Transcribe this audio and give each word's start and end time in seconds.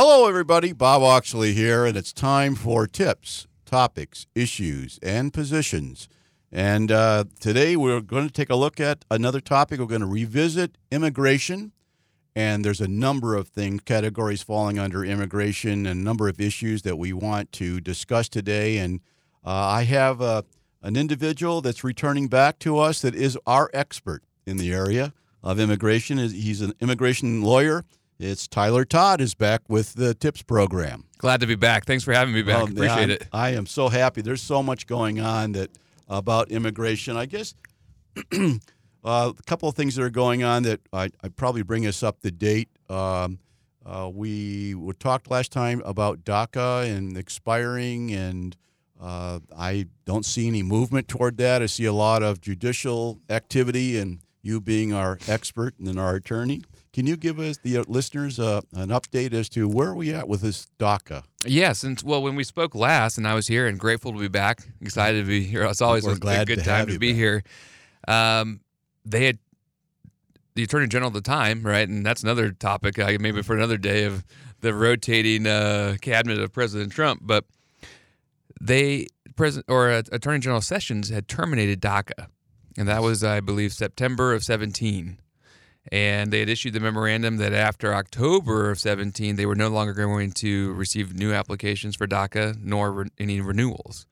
Hello, 0.00 0.28
everybody. 0.28 0.72
Bob 0.72 1.02
Oxley 1.02 1.54
here, 1.54 1.84
and 1.84 1.96
it's 1.96 2.12
time 2.12 2.54
for 2.54 2.86
tips, 2.86 3.48
topics, 3.64 4.28
issues, 4.32 5.00
and 5.02 5.34
positions. 5.34 6.08
And 6.52 6.92
uh, 6.92 7.24
today 7.40 7.74
we're 7.74 8.00
going 8.00 8.28
to 8.28 8.32
take 8.32 8.48
a 8.48 8.54
look 8.54 8.78
at 8.78 9.04
another 9.10 9.40
topic. 9.40 9.80
We're 9.80 9.86
going 9.86 10.02
to 10.02 10.06
revisit 10.06 10.78
immigration. 10.92 11.72
And 12.36 12.64
there's 12.64 12.80
a 12.80 12.86
number 12.86 13.34
of 13.34 13.48
things, 13.48 13.80
categories 13.84 14.40
falling 14.40 14.78
under 14.78 15.04
immigration, 15.04 15.84
and 15.84 16.00
a 16.00 16.04
number 16.04 16.28
of 16.28 16.40
issues 16.40 16.82
that 16.82 16.96
we 16.96 17.12
want 17.12 17.50
to 17.54 17.80
discuss 17.80 18.28
today. 18.28 18.78
And 18.78 19.00
uh, 19.44 19.50
I 19.50 19.82
have 19.82 20.22
uh, 20.22 20.42
an 20.80 20.94
individual 20.94 21.60
that's 21.60 21.82
returning 21.82 22.28
back 22.28 22.60
to 22.60 22.78
us 22.78 23.02
that 23.02 23.16
is 23.16 23.36
our 23.48 23.68
expert 23.74 24.22
in 24.46 24.58
the 24.58 24.72
area 24.72 25.12
of 25.42 25.58
immigration. 25.58 26.18
He's 26.18 26.60
an 26.60 26.74
immigration 26.80 27.42
lawyer. 27.42 27.84
It's 28.20 28.48
Tyler 28.48 28.84
Todd 28.84 29.20
is 29.20 29.34
back 29.34 29.62
with 29.68 29.94
the 29.94 30.12
tips 30.12 30.42
program. 30.42 31.04
Glad 31.18 31.40
to 31.40 31.46
be 31.46 31.54
back. 31.54 31.84
Thanks 31.84 32.02
for 32.02 32.12
having 32.12 32.34
me 32.34 32.42
back. 32.42 32.64
Um, 32.64 32.72
Appreciate 32.72 33.10
it. 33.10 33.28
I 33.32 33.50
am 33.50 33.64
so 33.64 33.88
happy. 33.88 34.22
There's 34.22 34.42
so 34.42 34.60
much 34.60 34.88
going 34.88 35.20
on 35.20 35.52
that 35.52 35.70
about 36.08 36.50
immigration. 36.50 37.16
I 37.16 37.26
guess 37.26 37.54
uh, 38.34 38.48
a 39.04 39.42
couple 39.46 39.68
of 39.68 39.76
things 39.76 39.94
that 39.94 40.02
are 40.02 40.10
going 40.10 40.42
on 40.42 40.64
that 40.64 40.80
I, 40.92 41.10
I 41.22 41.28
probably 41.28 41.62
bring 41.62 41.86
us 41.86 42.02
up 42.02 42.20
to 42.22 42.32
date. 42.32 42.68
Um, 42.90 43.38
uh, 43.86 44.10
we 44.12 44.74
talked 44.98 45.30
last 45.30 45.52
time 45.52 45.80
about 45.84 46.24
DACA 46.24 46.92
and 46.92 47.16
expiring, 47.16 48.10
and 48.12 48.56
uh, 49.00 49.38
I 49.56 49.86
don't 50.06 50.26
see 50.26 50.48
any 50.48 50.64
movement 50.64 51.06
toward 51.06 51.36
that. 51.36 51.62
I 51.62 51.66
see 51.66 51.84
a 51.84 51.92
lot 51.92 52.24
of 52.24 52.40
judicial 52.40 53.20
activity, 53.30 53.96
and 53.96 54.18
you 54.42 54.60
being 54.60 54.92
our 54.92 55.18
expert 55.28 55.74
and 55.78 55.86
then 55.86 55.98
our 55.98 56.16
attorney. 56.16 56.62
Can 56.98 57.06
you 57.06 57.16
give 57.16 57.38
us 57.38 57.58
the 57.58 57.76
uh, 57.76 57.84
listeners 57.86 58.40
uh, 58.40 58.60
an 58.72 58.88
update 58.88 59.32
as 59.32 59.48
to 59.50 59.68
where 59.68 59.90
are 59.90 59.94
we 59.94 60.12
at 60.12 60.26
with 60.26 60.40
this 60.40 60.66
DACA? 60.80 61.22
Yes, 61.46 61.84
and 61.84 62.02
well, 62.02 62.20
when 62.20 62.34
we 62.34 62.42
spoke 62.42 62.74
last, 62.74 63.18
and 63.18 63.28
I 63.28 63.34
was 63.34 63.46
here 63.46 63.68
and 63.68 63.78
grateful 63.78 64.12
to 64.12 64.18
be 64.18 64.26
back, 64.26 64.62
excited 64.80 65.20
to 65.20 65.24
be 65.24 65.44
here. 65.44 65.62
It's 65.62 65.80
always 65.80 66.04
a, 66.04 66.10
a, 66.10 66.16
good 66.16 66.46
to 66.48 66.56
time 66.56 66.88
to 66.88 66.98
be 66.98 67.12
back. 67.12 67.16
here. 67.16 67.42
Um, 68.08 68.62
they 69.04 69.26
had 69.26 69.38
the 70.56 70.64
attorney 70.64 70.88
general 70.88 71.10
at 71.10 71.14
the 71.14 71.20
time, 71.20 71.62
right, 71.62 71.88
and 71.88 72.04
that's 72.04 72.24
another 72.24 72.50
topic, 72.50 72.98
uh, 72.98 73.16
maybe 73.20 73.42
for 73.42 73.54
another 73.54 73.76
day 73.76 74.02
of 74.02 74.24
the 74.60 74.74
rotating 74.74 75.46
uh, 75.46 75.98
cabinet 76.00 76.40
of 76.40 76.52
President 76.52 76.90
Trump. 76.90 77.20
But 77.22 77.44
they, 78.60 79.06
President 79.36 79.66
or 79.68 79.88
uh, 79.88 80.02
Attorney 80.10 80.40
General 80.40 80.62
Sessions, 80.62 81.10
had 81.10 81.28
terminated 81.28 81.80
DACA, 81.80 82.26
and 82.76 82.88
that 82.88 83.02
was, 83.02 83.22
I 83.22 83.38
believe, 83.38 83.72
September 83.72 84.34
of 84.34 84.42
17 84.42 85.20
and 85.90 86.32
they 86.32 86.40
had 86.40 86.48
issued 86.48 86.74
the 86.74 86.80
memorandum 86.80 87.38
that 87.38 87.52
after 87.52 87.94
October 87.94 88.70
of 88.70 88.78
17, 88.78 89.36
they 89.36 89.46
were 89.46 89.54
no 89.54 89.68
longer 89.68 89.92
going 89.94 90.32
to 90.32 90.72
receive 90.74 91.14
new 91.14 91.32
applications 91.32 91.96
for 91.96 92.06
DACA 92.06 92.62
nor 92.62 92.92
re- 92.92 93.08
any 93.18 93.40
renewals. 93.40 94.06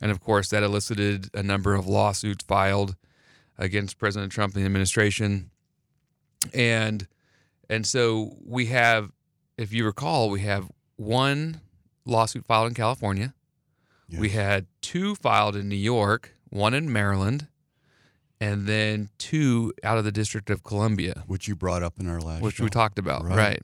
And 0.00 0.10
of 0.10 0.20
course, 0.20 0.48
that 0.50 0.62
elicited 0.62 1.28
a 1.34 1.42
number 1.42 1.74
of 1.74 1.86
lawsuits 1.86 2.44
filed 2.44 2.96
against 3.58 3.98
President 3.98 4.32
Trump 4.32 4.54
and 4.54 4.62
the 4.62 4.66
administration. 4.66 5.50
And 6.52 7.06
and 7.68 7.86
so 7.86 8.36
we 8.44 8.66
have, 8.66 9.12
if 9.56 9.72
you 9.72 9.84
recall, 9.86 10.28
we 10.28 10.40
have 10.40 10.70
one 10.96 11.60
lawsuit 12.04 12.44
filed 12.44 12.68
in 12.68 12.74
California. 12.74 13.34
Yes. 14.08 14.20
We 14.20 14.30
had 14.30 14.66
two 14.80 15.14
filed 15.14 15.56
in 15.56 15.68
New 15.68 15.76
York, 15.76 16.34
one 16.50 16.74
in 16.74 16.92
Maryland, 16.92 17.46
and 18.42 18.66
then 18.66 19.08
two 19.18 19.72
out 19.84 19.98
of 19.98 20.04
the 20.04 20.10
District 20.10 20.50
of 20.50 20.64
Columbia, 20.64 21.22
which 21.28 21.46
you 21.46 21.54
brought 21.54 21.84
up 21.84 22.00
in 22.00 22.08
our 22.08 22.20
last, 22.20 22.42
which 22.42 22.56
show. 22.56 22.64
we 22.64 22.70
talked 22.70 22.98
about, 22.98 23.24
right. 23.24 23.36
right? 23.36 23.62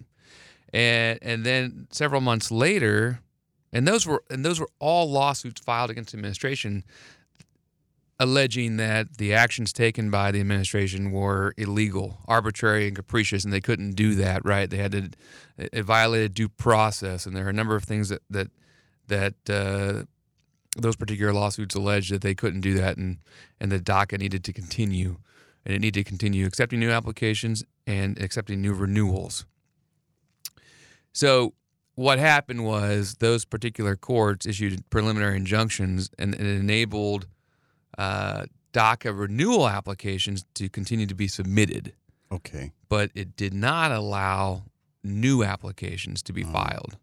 And 0.73 1.19
and 1.21 1.45
then 1.45 1.89
several 1.91 2.21
months 2.21 2.53
later, 2.53 3.19
and 3.73 3.89
those 3.89 4.07
were 4.07 4.23
and 4.31 4.45
those 4.45 4.61
were 4.61 4.69
all 4.79 5.11
lawsuits 5.11 5.61
filed 5.61 5.91
against 5.91 6.13
the 6.13 6.19
administration, 6.19 6.85
alleging 8.21 8.77
that 8.77 9.19
the 9.19 9.35
actions 9.35 9.73
taken 9.73 10.13
by 10.13 10.31
the 10.31 10.39
administration 10.39 11.11
were 11.11 11.55
illegal, 11.57 12.19
arbitrary, 12.29 12.87
and 12.87 12.95
capricious, 12.95 13.43
and 13.43 13.53
they 13.53 13.61
couldn't 13.61 13.97
do 13.97 14.15
that. 14.15 14.45
Right? 14.45 14.71
They 14.71 14.77
had 14.77 14.93
to 14.93 15.11
it 15.57 15.83
violated 15.83 16.35
due 16.35 16.49
process, 16.49 17.27
and 17.27 17.35
there 17.35 17.47
are 17.47 17.51
a 17.51 17.53
number 17.53 17.75
of 17.75 17.83
things 17.83 18.11
that 18.11 18.23
that 18.31 18.51
that. 19.09 19.35
Uh, 19.51 20.05
those 20.81 20.97
particular 20.97 21.33
lawsuits 21.33 21.75
alleged 21.75 22.13
that 22.13 22.23
they 22.23 22.35
couldn't 22.35 22.61
do 22.61 22.75
that 22.75 22.97
and, 22.97 23.19
and 23.61 23.71
the 23.71 23.79
DACA 23.79 24.19
needed 24.19 24.45
to 24.45 24.53
continue. 24.53 25.17
And 25.65 25.75
it 25.75 25.81
needed 25.81 26.05
to 26.05 26.09
continue 26.09 26.47
accepting 26.47 26.81
new 26.81 26.91
applications 26.91 27.65
and 27.87 28.21
accepting 28.21 28.63
new 28.63 28.73
renewals. 28.73 29.45
So, 31.13 31.55
what 31.95 32.21
happened 32.21 32.65
was 32.65 33.17
those 33.19 33.45
particular 33.45 33.97
courts 33.97 34.47
issued 34.47 34.89
preliminary 34.89 35.37
injunctions 35.37 36.11
and 36.17 36.33
it 36.33 36.41
enabled 36.41 37.27
uh, 37.99 38.45
DACA 38.73 39.19
renewal 39.19 39.69
applications 39.69 40.45
to 40.55 40.69
continue 40.69 41.07
to 41.07 41.15
be 41.15 41.27
submitted. 41.27 41.95
Okay. 42.31 42.71
But 42.89 43.11
it 43.15 43.35
did 43.35 43.53
not 43.53 43.91
allow 43.91 44.63
new 45.03 45.43
applications 45.43 46.23
to 46.23 46.33
be 46.33 46.45
oh. 46.45 46.53
filed. 46.53 46.97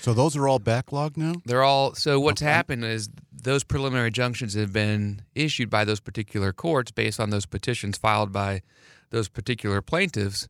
So 0.00 0.14
those 0.14 0.36
are 0.36 0.48
all 0.48 0.60
backlogged 0.60 1.16
now? 1.16 1.34
They're 1.44 1.62
all 1.62 1.94
so 1.94 2.20
what's 2.20 2.42
okay. 2.42 2.50
happened 2.50 2.84
is 2.84 3.08
those 3.32 3.64
preliminary 3.64 4.08
injunctions 4.08 4.54
have 4.54 4.72
been 4.72 5.22
issued 5.34 5.70
by 5.70 5.84
those 5.84 6.00
particular 6.00 6.52
courts 6.52 6.90
based 6.90 7.20
on 7.20 7.30
those 7.30 7.46
petitions 7.46 7.98
filed 7.98 8.32
by 8.32 8.62
those 9.10 9.28
particular 9.28 9.80
plaintiffs 9.82 10.48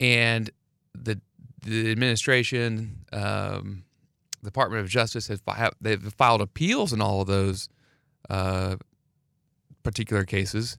and 0.00 0.50
the 0.94 1.20
the 1.62 1.90
administration 1.90 3.04
um, 3.12 3.84
the 4.42 4.50
Department 4.50 4.82
of 4.82 4.88
Justice 4.88 5.28
has 5.28 5.40
they've 5.80 6.12
filed 6.14 6.40
appeals 6.40 6.92
in 6.92 7.00
all 7.00 7.20
of 7.20 7.26
those 7.28 7.68
uh, 8.28 8.76
particular 9.82 10.24
cases 10.24 10.78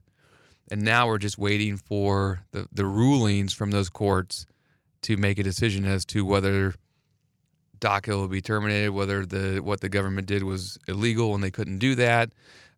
and 0.70 0.82
now 0.82 1.06
we're 1.06 1.18
just 1.18 1.38
waiting 1.38 1.76
for 1.76 2.44
the, 2.52 2.66
the 2.72 2.86
rulings 2.86 3.52
from 3.52 3.70
those 3.70 3.90
courts 3.90 4.46
to 5.02 5.16
make 5.16 5.38
a 5.38 5.42
decision 5.42 5.84
as 5.84 6.04
to 6.06 6.24
whether 6.24 6.74
DACA 7.80 8.08
will 8.08 8.28
be 8.28 8.40
terminated, 8.40 8.90
whether 8.90 9.26
the 9.26 9.60
what 9.60 9.80
the 9.80 9.88
government 9.88 10.26
did 10.26 10.42
was 10.42 10.78
illegal 10.88 11.34
and 11.34 11.42
they 11.42 11.50
couldn't 11.50 11.78
do 11.78 11.94
that. 11.94 12.30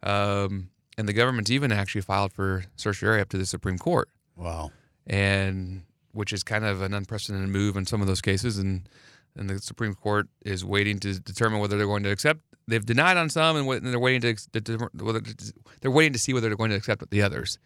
Um, 0.02 0.70
and 0.98 1.08
the 1.08 1.12
government's 1.12 1.50
even 1.50 1.72
actually 1.72 2.00
filed 2.00 2.32
for 2.32 2.64
certiorari 2.76 3.20
up 3.20 3.28
to 3.30 3.38
the 3.38 3.46
Supreme 3.46 3.78
Court. 3.78 4.08
Wow. 4.36 4.70
And 5.06 5.82
which 6.12 6.32
is 6.32 6.42
kind 6.42 6.64
of 6.64 6.82
an 6.82 6.94
unprecedented 6.94 7.50
move 7.50 7.76
in 7.76 7.86
some 7.86 8.00
of 8.00 8.06
those 8.06 8.20
cases, 8.20 8.58
and 8.58 8.88
and 9.36 9.50
the 9.50 9.58
Supreme 9.58 9.94
Court 9.94 10.28
is 10.44 10.64
waiting 10.64 10.98
to 11.00 11.20
determine 11.20 11.60
whether 11.60 11.76
they're 11.76 11.86
going 11.86 12.02
to 12.04 12.10
accept. 12.10 12.40
They've 12.68 12.84
denied 12.84 13.16
on 13.16 13.28
some, 13.28 13.56
and 13.56 13.86
they're 13.86 14.00
waiting 14.00 14.36
to 14.52 14.90
whether 14.98 15.20
they're 15.80 15.90
waiting 15.90 16.14
to 16.14 16.18
see 16.18 16.32
whether 16.32 16.48
they're 16.48 16.56
going 16.56 16.70
to 16.70 16.76
accept 16.76 17.08
the 17.10 17.22
others. 17.22 17.58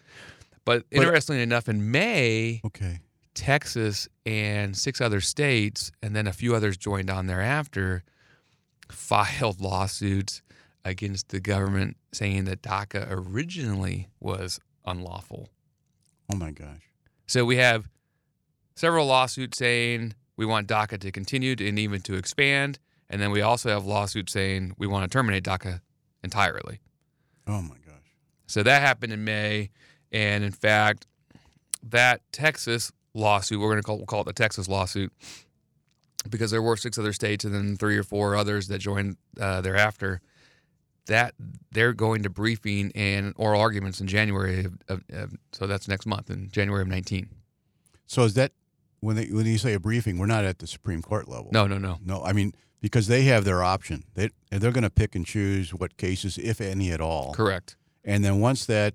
But, 0.65 0.85
but 0.91 0.99
interestingly 0.99 1.43
enough, 1.43 1.69
in 1.69 1.91
May, 1.91 2.61
okay, 2.67 3.01
Texas 3.41 4.07
and 4.27 4.77
six 4.77 5.01
other 5.01 5.23
states, 5.23 5.91
and 6.03 6.15
then 6.15 6.27
a 6.27 6.33
few 6.33 6.55
others 6.55 6.77
joined 6.77 7.09
on 7.09 7.27
thereafter, 7.27 8.05
filed 8.91 9.61
lawsuits 9.63 10.43
against 10.85 11.31
the 11.31 11.41
government 11.41 11.97
saying 12.13 12.45
that 12.45 12.61
DACA 12.61 13.07
originally 13.09 14.09
was 14.21 14.61
unlawful. 14.85 15.49
Oh 16.31 16.37
my 16.37 16.51
gosh. 16.51 16.83
So 17.27 17.47
we 17.47 17.57
have 17.57 17.89
several 18.77 19.07
lawsuits 19.07 19.57
saying 19.57 20.13
we 20.37 20.45
want 20.45 20.69
DACA 20.69 21.01
to 21.01 21.11
continue 21.11 21.57
and 21.59 21.79
even 21.79 22.03
to 22.03 22.17
expand. 22.17 22.79
And 23.09 23.23
then 23.23 23.31
we 23.31 23.41
also 23.41 23.71
have 23.71 23.87
lawsuits 23.87 24.35
saying 24.35 24.75
we 24.77 24.87
want 24.87 25.11
to 25.11 25.17
terminate 25.17 25.45
DACA 25.45 25.81
entirely. 26.23 26.81
Oh 27.47 27.63
my 27.63 27.77
gosh. 27.87 28.15
So 28.47 28.63
that 28.63 28.83
happened 28.83 29.15
in 29.15 29.25
May. 29.25 29.71
And 30.13 30.45
in 30.45 30.53
fact, 30.53 31.07
that 31.83 32.21
Texas 32.33 32.93
lawsuit. 33.15 33.61
We're 33.61 33.69
going 33.69 33.83
to 33.83 33.83
call, 33.83 33.97
we'll 33.97 34.07
call 34.07 34.21
it 34.23 34.27
the 34.27 34.33
Texas 34.33 34.69
lawsuit 34.69 35.13
because 36.29 36.51
there 36.51 36.63
were 36.63 36.77
six 36.77 36.99
other 36.99 37.13
states 37.13 37.45
and 37.45 37.55
then 37.55 37.77
three 37.77 37.97
or 37.97 38.03
four 38.03 38.37
others 38.37 38.69
that 38.69 38.79
joined 38.79 39.17
uh, 39.41 39.61
thereafter. 39.61 40.21
That 41.07 41.35
they're 41.73 41.93
going 41.93 42.23
to 42.23 42.31
briefing 42.31 42.93
and 42.95 43.33
oral 43.37 43.61
arguments 43.61 44.01
in 44.01 44.07
January 44.07 44.67
of, 44.67 44.79
of, 44.89 45.03
of, 45.13 45.37
so 45.51 45.67
that's 45.67 45.89
next 45.89 46.07
month 46.07 46.31
in 46.31 46.51
January 46.51 46.83
of 46.83 46.89
19. 46.89 47.29
So 48.07 48.23
is 48.23 48.35
that 48.35 48.53
when 49.01 49.17
they, 49.17 49.27
when 49.27 49.47
you 49.47 49.59
say 49.59 49.73
a 49.73 49.81
briefing, 49.81 50.19
we're 50.19 50.27
not 50.27 50.45
at 50.45 50.59
the 50.59 50.67
Supreme 50.67 51.03
Court 51.03 51.27
level? 51.27 51.49
No, 51.53 51.67
no, 51.67 51.79
no, 51.79 51.99
no. 52.05 52.23
I 52.23 52.33
mean 52.33 52.53
because 52.81 53.07
they 53.07 53.23
have 53.23 53.45
their 53.45 53.63
option. 53.63 54.05
They 54.15 54.31
they're 54.51 54.73
going 54.73 54.85
to 54.85 54.91
pick 54.91 55.15
and 55.15 55.25
choose 55.27 55.75
what 55.75 55.97
cases, 55.97 56.39
if 56.39 56.61
any 56.61 56.91
at 56.93 57.01
all. 57.01 57.33
Correct. 57.35 57.77
And 58.05 58.25
then 58.25 58.41
once 58.41 58.67
that 58.67 58.95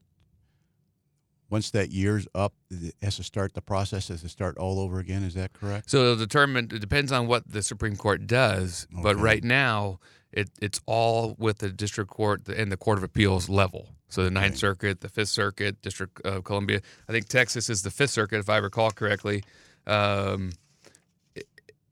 once 1.49 1.71
that 1.71 1.91
year's 1.91 2.27
up, 2.33 2.53
it 2.69 2.95
has 3.01 3.17
to 3.17 3.23
start 3.23 3.53
the 3.53 3.61
process 3.61 4.07
has 4.07 4.21
to 4.21 4.29
start 4.29 4.57
all 4.57 4.79
over 4.79 4.99
again. 4.99 5.23
Is 5.23 5.35
that 5.35 5.53
correct? 5.53 5.89
So 5.89 5.99
it'll 5.99 6.15
determine. 6.15 6.65
It 6.65 6.79
depends 6.79 7.11
on 7.11 7.27
what 7.27 7.47
the 7.47 7.61
Supreme 7.61 7.95
Court 7.95 8.27
does. 8.27 8.87
Okay. 8.91 9.03
But 9.03 9.17
right 9.17 9.43
now, 9.43 9.99
it, 10.31 10.49
it's 10.61 10.81
all 10.85 11.35
with 11.37 11.59
the 11.59 11.69
district 11.69 12.09
court 12.09 12.47
and 12.47 12.71
the 12.71 12.77
Court 12.77 12.97
of 12.97 13.03
Appeals 13.03 13.47
level. 13.49 13.89
So 14.09 14.23
the 14.23 14.31
Ninth. 14.31 14.57
Circuit, 14.57 15.01
the 15.01 15.09
Fifth 15.09 15.29
Circuit, 15.29 15.81
District 15.81 16.21
of 16.21 16.43
Columbia. 16.43 16.81
I 17.09 17.11
think 17.11 17.27
Texas 17.27 17.69
is 17.69 17.81
the 17.81 17.91
Fifth 17.91 18.11
Circuit, 18.11 18.39
if 18.39 18.49
I 18.49 18.57
recall 18.57 18.91
correctly. 18.91 19.43
Um, 19.87 20.51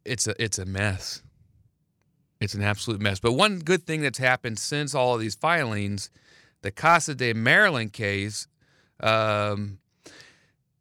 it's 0.06 0.28
a 0.28 0.42
it's 0.42 0.60
a 0.60 0.66
mess. 0.66 1.22
It's 2.40 2.54
an 2.54 2.62
absolute 2.62 3.02
mess. 3.02 3.20
But 3.20 3.34
one 3.34 3.60
good 3.60 3.86
thing 3.86 4.02
that's 4.02 4.18
happened 4.18 4.60
since 4.60 4.94
all 4.94 5.16
of 5.16 5.22
these 5.22 5.36
filings, 5.36 6.10
the 6.62 6.72
Casa 6.72 7.16
de 7.16 7.34
Maryland 7.34 7.94
case, 7.94 8.48
um, 9.04 9.80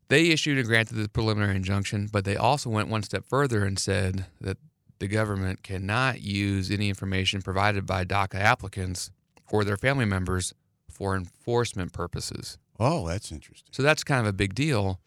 they 0.08 0.30
issued 0.30 0.58
and 0.58 0.66
granted 0.66 0.94
the 0.94 1.08
preliminary 1.08 1.56
injunction, 1.56 2.08
but 2.10 2.24
they 2.24 2.36
also 2.36 2.70
went 2.70 2.88
one 2.88 3.02
step 3.02 3.24
further 3.26 3.64
and 3.64 3.78
said 3.78 4.26
that 4.40 4.58
the 4.98 5.08
government 5.08 5.62
cannot 5.62 6.22
use 6.22 6.70
any 6.70 6.88
information 6.88 7.42
provided 7.42 7.86
by 7.86 8.04
DACA 8.04 8.36
applicants 8.36 9.10
or 9.50 9.64
their 9.64 9.76
family 9.76 10.04
members 10.04 10.54
for 10.88 11.16
enforcement 11.16 11.92
purposes. 11.92 12.58
Oh, 12.78 13.06
that's 13.06 13.32
interesting. 13.32 13.68
So 13.72 13.82
that's 13.82 14.04
kind 14.04 14.20
of 14.20 14.26
a 14.26 14.32
big 14.32 14.54
deal 14.54 15.00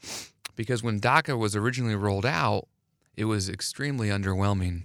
because 0.56 0.84
when 0.84 1.00
DACA 1.00 1.38
was 1.38 1.56
originally 1.56 1.96
rolled 1.96 2.26
out, 2.26 2.68
it 3.16 3.26
was 3.26 3.50
extremely 3.50 4.10
underwhelming. 4.10 4.84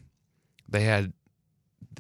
They 0.69 0.83
had 0.83 1.13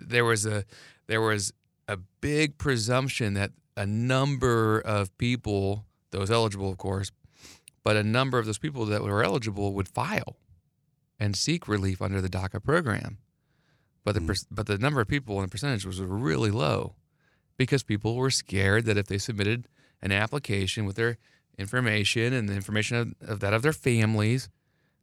there 0.00 0.24
was 0.24 0.46
a 0.46 0.64
there 1.06 1.20
was 1.20 1.52
a 1.88 1.96
big 2.20 2.58
presumption 2.58 3.34
that 3.34 3.50
a 3.76 3.86
number 3.86 4.80
of 4.80 5.16
people, 5.18 5.86
those 6.10 6.30
eligible 6.30 6.70
of 6.70 6.78
course, 6.78 7.10
but 7.82 7.96
a 7.96 8.02
number 8.02 8.38
of 8.38 8.46
those 8.46 8.58
people 8.58 8.86
that 8.86 9.02
were 9.02 9.24
eligible 9.24 9.72
would 9.74 9.88
file 9.88 10.36
and 11.18 11.36
seek 11.36 11.68
relief 11.68 12.00
under 12.00 12.20
the 12.20 12.28
DACA 12.28 12.62
program. 12.62 13.18
But 14.04 14.14
the 14.14 14.20
mm. 14.20 14.44
but 14.50 14.66
the 14.66 14.78
number 14.78 15.00
of 15.00 15.08
people 15.08 15.36
and 15.36 15.46
the 15.46 15.50
percentage 15.50 15.84
was 15.84 16.00
really 16.00 16.50
low 16.50 16.94
because 17.56 17.82
people 17.82 18.16
were 18.16 18.30
scared 18.30 18.86
that 18.86 18.96
if 18.96 19.06
they 19.06 19.18
submitted 19.18 19.68
an 20.00 20.12
application 20.12 20.86
with 20.86 20.96
their 20.96 21.18
information 21.58 22.32
and 22.32 22.48
the 22.48 22.54
information 22.54 22.96
of, 23.20 23.30
of 23.30 23.40
that 23.40 23.52
of 23.52 23.62
their 23.62 23.72
families, 23.72 24.48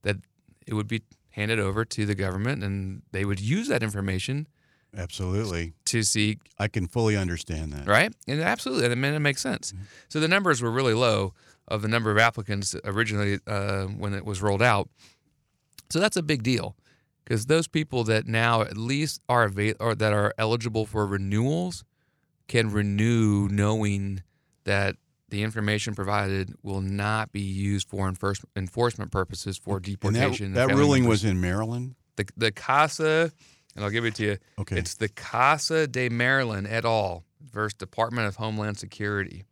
that 0.02 0.18
it 0.66 0.74
would 0.74 0.88
be 0.88 1.04
handed 1.30 1.60
over 1.60 1.86
to 1.86 2.06
the 2.06 2.16
government 2.16 2.64
and 2.64 3.04
they 3.12 3.24
would 3.24 3.40
use 3.40 3.68
that 3.68 3.84
information 3.84 4.48
absolutely 4.98 5.74
to 5.86 6.04
see. 6.04 6.38
i 6.60 6.68
can 6.68 6.88
fully 6.88 7.16
understand 7.16 7.72
that 7.72 7.88
right 7.88 8.14
and 8.28 8.42
absolutely 8.42 8.86
i 8.86 8.96
mean 8.96 9.14
it 9.14 9.20
makes 9.20 9.42
sense 9.42 9.72
mm-hmm. 9.72 9.84
so 10.10 10.20
the 10.20 10.28
numbers 10.28 10.62
were 10.62 10.72
really 10.72 10.94
low 10.94 11.34
of 11.68 11.82
the 11.82 11.88
number 11.88 12.12
of 12.12 12.18
applicants 12.18 12.76
originally 12.86 13.40
uh, 13.48 13.86
when 13.86 14.14
it 14.14 14.26
was 14.26 14.42
rolled 14.42 14.62
out 14.62 14.90
so 15.90 16.00
that's 16.00 16.18
a 16.18 16.24
big 16.24 16.44
deal 16.44 16.76
because 17.24 17.48
those 17.48 17.68
people 17.68 18.04
that 18.06 18.26
now 18.26 18.62
at 18.62 18.78
least 18.78 19.22
are 19.28 19.44
avail- 19.44 19.76
or 19.80 19.96
that 19.96 20.14
are 20.14 20.34
eligible 20.38 20.86
for 20.86 21.06
renewals 21.06 21.84
can 22.48 22.72
renew 22.72 23.50
knowing 23.50 24.24
that 24.64 24.96
the 25.30 25.44
information 25.44 25.94
provided 25.94 26.54
will 26.64 26.82
not 26.82 27.34
be 27.34 27.42
used 27.42 27.90
for 27.90 28.08
enforce- 28.08 28.46
enforcement 28.56 29.12
purposes 29.12 29.58
for 29.58 29.80
deportation. 29.80 30.48
And 30.48 30.56
that, 30.56 30.70
that 30.70 30.76
ruling 30.76 31.04
members. 31.04 31.24
was 31.24 31.30
in 31.30 31.42
Maryland. 31.42 31.96
The 32.16 32.28
the 32.38 32.52
Casa, 32.52 33.32
and 33.78 33.86
I'll 33.86 33.92
give 33.92 34.04
it 34.04 34.16
to 34.16 34.24
you. 34.24 34.38
Okay. 34.60 34.78
It's 34.78 34.96
the 34.96 35.08
Casa 35.08 35.88
de 35.88 36.10
Maryland 36.10 36.68
et 36.70 36.84
al. 36.84 37.24
versus 37.40 37.76
Department 37.76 38.28
of 38.28 38.36
Homeland 38.36 38.78
Security, 38.78 39.46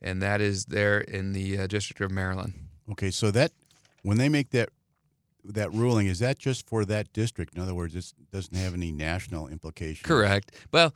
and 0.00 0.22
that 0.22 0.40
is 0.40 0.66
there 0.66 1.00
in 1.00 1.32
the 1.32 1.58
uh, 1.58 1.66
District 1.66 2.00
of 2.00 2.10
Maryland. 2.10 2.54
Okay, 2.90 3.10
so 3.10 3.30
that 3.32 3.52
when 4.02 4.16
they 4.16 4.28
make 4.30 4.50
that 4.50 4.70
that 5.44 5.72
ruling 5.72 6.06
is 6.06 6.20
that 6.20 6.38
just 6.38 6.66
for 6.66 6.84
that 6.84 7.12
district? 7.12 7.54
In 7.54 7.60
other 7.60 7.74
words, 7.74 7.94
it 7.94 8.12
doesn't 8.32 8.56
have 8.56 8.74
any 8.74 8.92
national 8.92 9.48
implications. 9.48 10.06
Correct. 10.06 10.54
Well, 10.72 10.94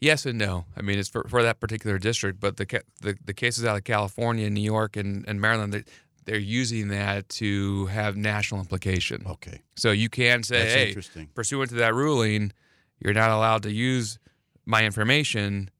yes 0.00 0.24
and 0.26 0.38
no. 0.38 0.64
I 0.76 0.82
mean, 0.82 0.98
it's 0.98 1.08
for, 1.08 1.26
for 1.28 1.42
that 1.42 1.60
particular 1.60 1.98
district, 1.98 2.40
but 2.40 2.56
the, 2.56 2.82
the 3.00 3.16
the 3.24 3.34
cases 3.34 3.64
out 3.64 3.76
of 3.76 3.84
California, 3.84 4.48
New 4.48 4.60
York, 4.62 4.96
and, 4.96 5.24
and 5.28 5.40
Maryland, 5.40 5.84
they're 6.24 6.38
using 6.38 6.88
that 6.88 7.28
to 7.28 7.86
have 7.86 8.16
national 8.16 8.60
implication. 8.60 9.22
Okay. 9.26 9.60
So 9.76 9.90
you 9.90 10.08
can 10.08 10.42
say, 10.42 10.92
That's 10.94 11.08
hey, 11.14 11.26
pursuant 11.34 11.70
to 11.70 11.76
that 11.76 11.94
ruling, 11.94 12.52
you're 13.00 13.14
not 13.14 13.30
allowed 13.30 13.64
to 13.64 13.72
use 13.72 14.18
my 14.64 14.84
information, 14.84 15.70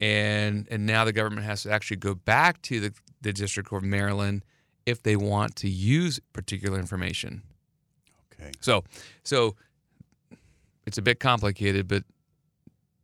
and 0.00 0.66
and 0.70 0.86
now 0.86 1.04
the 1.04 1.12
government 1.12 1.46
has 1.46 1.62
to 1.62 1.70
actually 1.70 1.98
go 1.98 2.14
back 2.14 2.60
to 2.62 2.80
the, 2.80 2.92
the 3.20 3.32
District 3.32 3.68
Court 3.68 3.84
of 3.84 3.88
Maryland 3.88 4.44
if 4.86 5.02
they 5.02 5.16
want 5.16 5.56
to 5.56 5.68
use 5.68 6.20
particular 6.32 6.78
information. 6.78 7.42
Okay. 8.32 8.50
So, 8.60 8.84
so 9.22 9.54
it's 10.86 10.98
a 10.98 11.02
bit 11.02 11.20
complicated, 11.20 11.86
but 11.86 12.02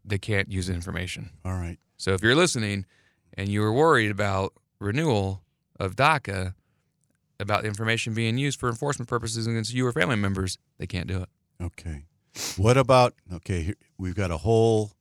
they 0.05 0.19
can't 0.19 0.51
use 0.51 0.69
information. 0.69 1.31
All 1.45 1.53
right. 1.53 1.79
So 1.97 2.15
if 2.15 2.23
you're 2.23 2.35
listening 2.35 2.87
and 3.35 3.49
you 3.49 3.61
were 3.61 3.73
worried 3.73 4.11
about 4.11 4.55
renewal 4.81 5.43
of 5.79 5.95
DACA, 5.95 6.55
about 7.41 7.63
the 7.63 7.69
information 7.69 8.15
being 8.15 8.39
used 8.39 8.59
for 8.59 8.69
enforcement 8.69 9.09
purposes 9.09 9.47
against 9.47 9.73
you 9.73 9.87
or 9.87 9.93
family 9.93 10.17
members, 10.17 10.59
they 10.79 10.87
can't 10.87 11.07
do 11.07 11.23
it. 11.23 11.29
Okay. 11.63 12.05
What 12.57 12.77
about 12.77 13.15
okay? 13.33 13.63
Here, 13.63 13.75
we've 13.97 14.15
got 14.15 14.31
a 14.31 14.39
whole 14.39 14.93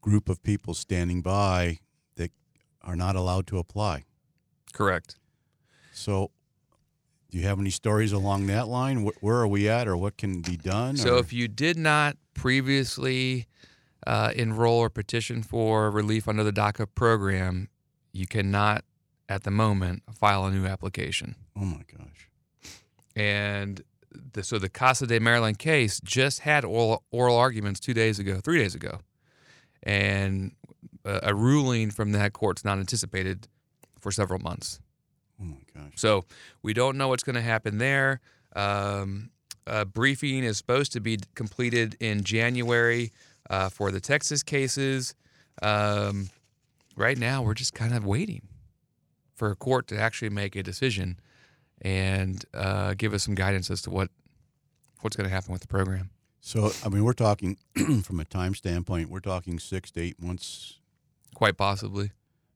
group 0.00 0.28
of 0.28 0.42
people 0.42 0.74
standing 0.74 1.22
by 1.22 1.78
that 2.16 2.32
are 2.82 2.96
not 2.96 3.16
allowed 3.16 3.46
to 3.48 3.58
apply. 3.58 4.04
Correct. 4.72 5.16
So, 5.92 6.30
do 7.30 7.38
you 7.38 7.44
have 7.46 7.58
any 7.60 7.70
stories 7.70 8.12
along 8.12 8.46
that 8.48 8.68
line? 8.68 9.08
Where 9.20 9.36
are 9.36 9.46
we 9.46 9.68
at, 9.68 9.86
or 9.86 9.96
what 9.96 10.16
can 10.16 10.40
be 10.40 10.56
done? 10.56 10.96
So, 10.96 11.14
or? 11.14 11.18
if 11.18 11.32
you 11.32 11.46
did 11.46 11.76
not 11.76 12.16
previously 12.34 13.46
uh, 14.06 14.32
enroll 14.34 14.78
or 14.78 14.90
petition 14.90 15.42
for 15.42 15.90
relief 15.90 16.26
under 16.26 16.42
the 16.42 16.52
DACA 16.52 16.86
program, 16.94 17.68
you 18.12 18.26
cannot, 18.26 18.84
at 19.28 19.44
the 19.44 19.50
moment, 19.50 20.02
file 20.12 20.44
a 20.44 20.50
new 20.50 20.66
application. 20.66 21.36
Oh 21.56 21.64
my 21.64 21.82
gosh! 21.96 22.28
And 23.14 23.82
the, 24.32 24.42
so 24.42 24.58
the 24.58 24.68
Casa 24.68 25.06
de 25.06 25.18
Maryland 25.18 25.58
case 25.58 26.00
just 26.00 26.40
had 26.40 26.64
oral, 26.64 27.02
oral 27.10 27.36
arguments 27.36 27.80
two 27.80 27.94
days 27.94 28.18
ago, 28.18 28.40
three 28.42 28.58
days 28.58 28.74
ago, 28.74 29.00
and 29.82 30.52
a, 31.04 31.20
a 31.24 31.34
ruling 31.34 31.90
from 31.90 32.12
that 32.12 32.32
court's 32.32 32.64
not 32.64 32.78
anticipated 32.78 33.48
for 33.98 34.10
several 34.10 34.40
months. 34.40 34.80
Oh 35.40 35.44
my 35.44 35.62
gosh. 35.74 35.92
So 35.96 36.24
we 36.62 36.72
don't 36.72 36.96
know 36.96 37.08
what's 37.08 37.22
going 37.22 37.36
to 37.36 37.42
happen 37.42 37.78
there. 37.78 38.20
Um, 38.54 39.30
a 39.66 39.84
briefing 39.84 40.44
is 40.44 40.58
supposed 40.58 40.92
to 40.92 41.00
be 41.00 41.18
completed 41.34 41.96
in 42.00 42.24
January 42.24 43.12
uh, 43.48 43.68
for 43.68 43.90
the 43.90 44.00
Texas 44.00 44.42
cases. 44.42 45.14
Um, 45.62 46.30
right 46.96 47.16
now, 47.16 47.42
we're 47.42 47.54
just 47.54 47.74
kind 47.74 47.94
of 47.94 48.04
waiting 48.04 48.42
for 49.34 49.50
a 49.50 49.56
court 49.56 49.86
to 49.88 49.98
actually 49.98 50.30
make 50.30 50.56
a 50.56 50.62
decision 50.62 51.18
and 51.82 52.44
uh, 52.54 52.94
give 52.96 53.12
us 53.12 53.24
some 53.24 53.34
guidance 53.34 53.70
as 53.70 53.82
to 53.82 53.90
what 53.90 54.08
what's 55.00 55.16
going 55.16 55.28
to 55.28 55.34
happen 55.34 55.52
with 55.52 55.60
the 55.60 55.68
program. 55.68 56.10
So, 56.40 56.70
I 56.84 56.88
mean, 56.88 57.04
we're 57.04 57.12
talking 57.12 57.56
from 58.02 58.20
a 58.20 58.24
time 58.24 58.54
standpoint. 58.54 59.10
We're 59.10 59.20
talking 59.20 59.58
six 59.58 59.90
to 59.92 60.00
eight 60.00 60.20
months, 60.20 60.78
quite 61.34 61.56
possibly, 61.56 62.12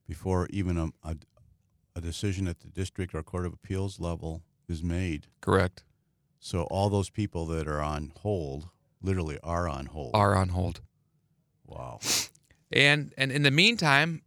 before 0.09 0.47
even 0.51 0.77
a, 0.77 0.89
a, 1.05 1.17
a 1.95 2.01
decision 2.01 2.49
at 2.49 2.61
the 2.61 2.69
district 2.69 3.15
or 3.15 3.23
court 3.23 3.47
of 3.47 3.53
appeals 3.53 4.01
level 4.01 4.43
is 4.69 4.83
made. 4.83 5.27
Correct. 5.41 5.85
So 6.41 6.63
all 6.63 6.89
those 6.89 7.11
people 7.11 7.47
that 7.47 7.69
are 7.69 7.81
on 7.81 8.13
hold 8.23 8.69
literally 9.03 9.39
are 9.43 9.69
on 9.69 9.87
hold. 9.87 10.13
Are 10.15 10.35
on 10.35 10.49
hold. 10.51 10.81
Wow. 11.67 12.01
And 12.73 13.13
and 13.17 13.31
in 13.31 13.43
the 13.43 13.51
meantime, 13.51 14.23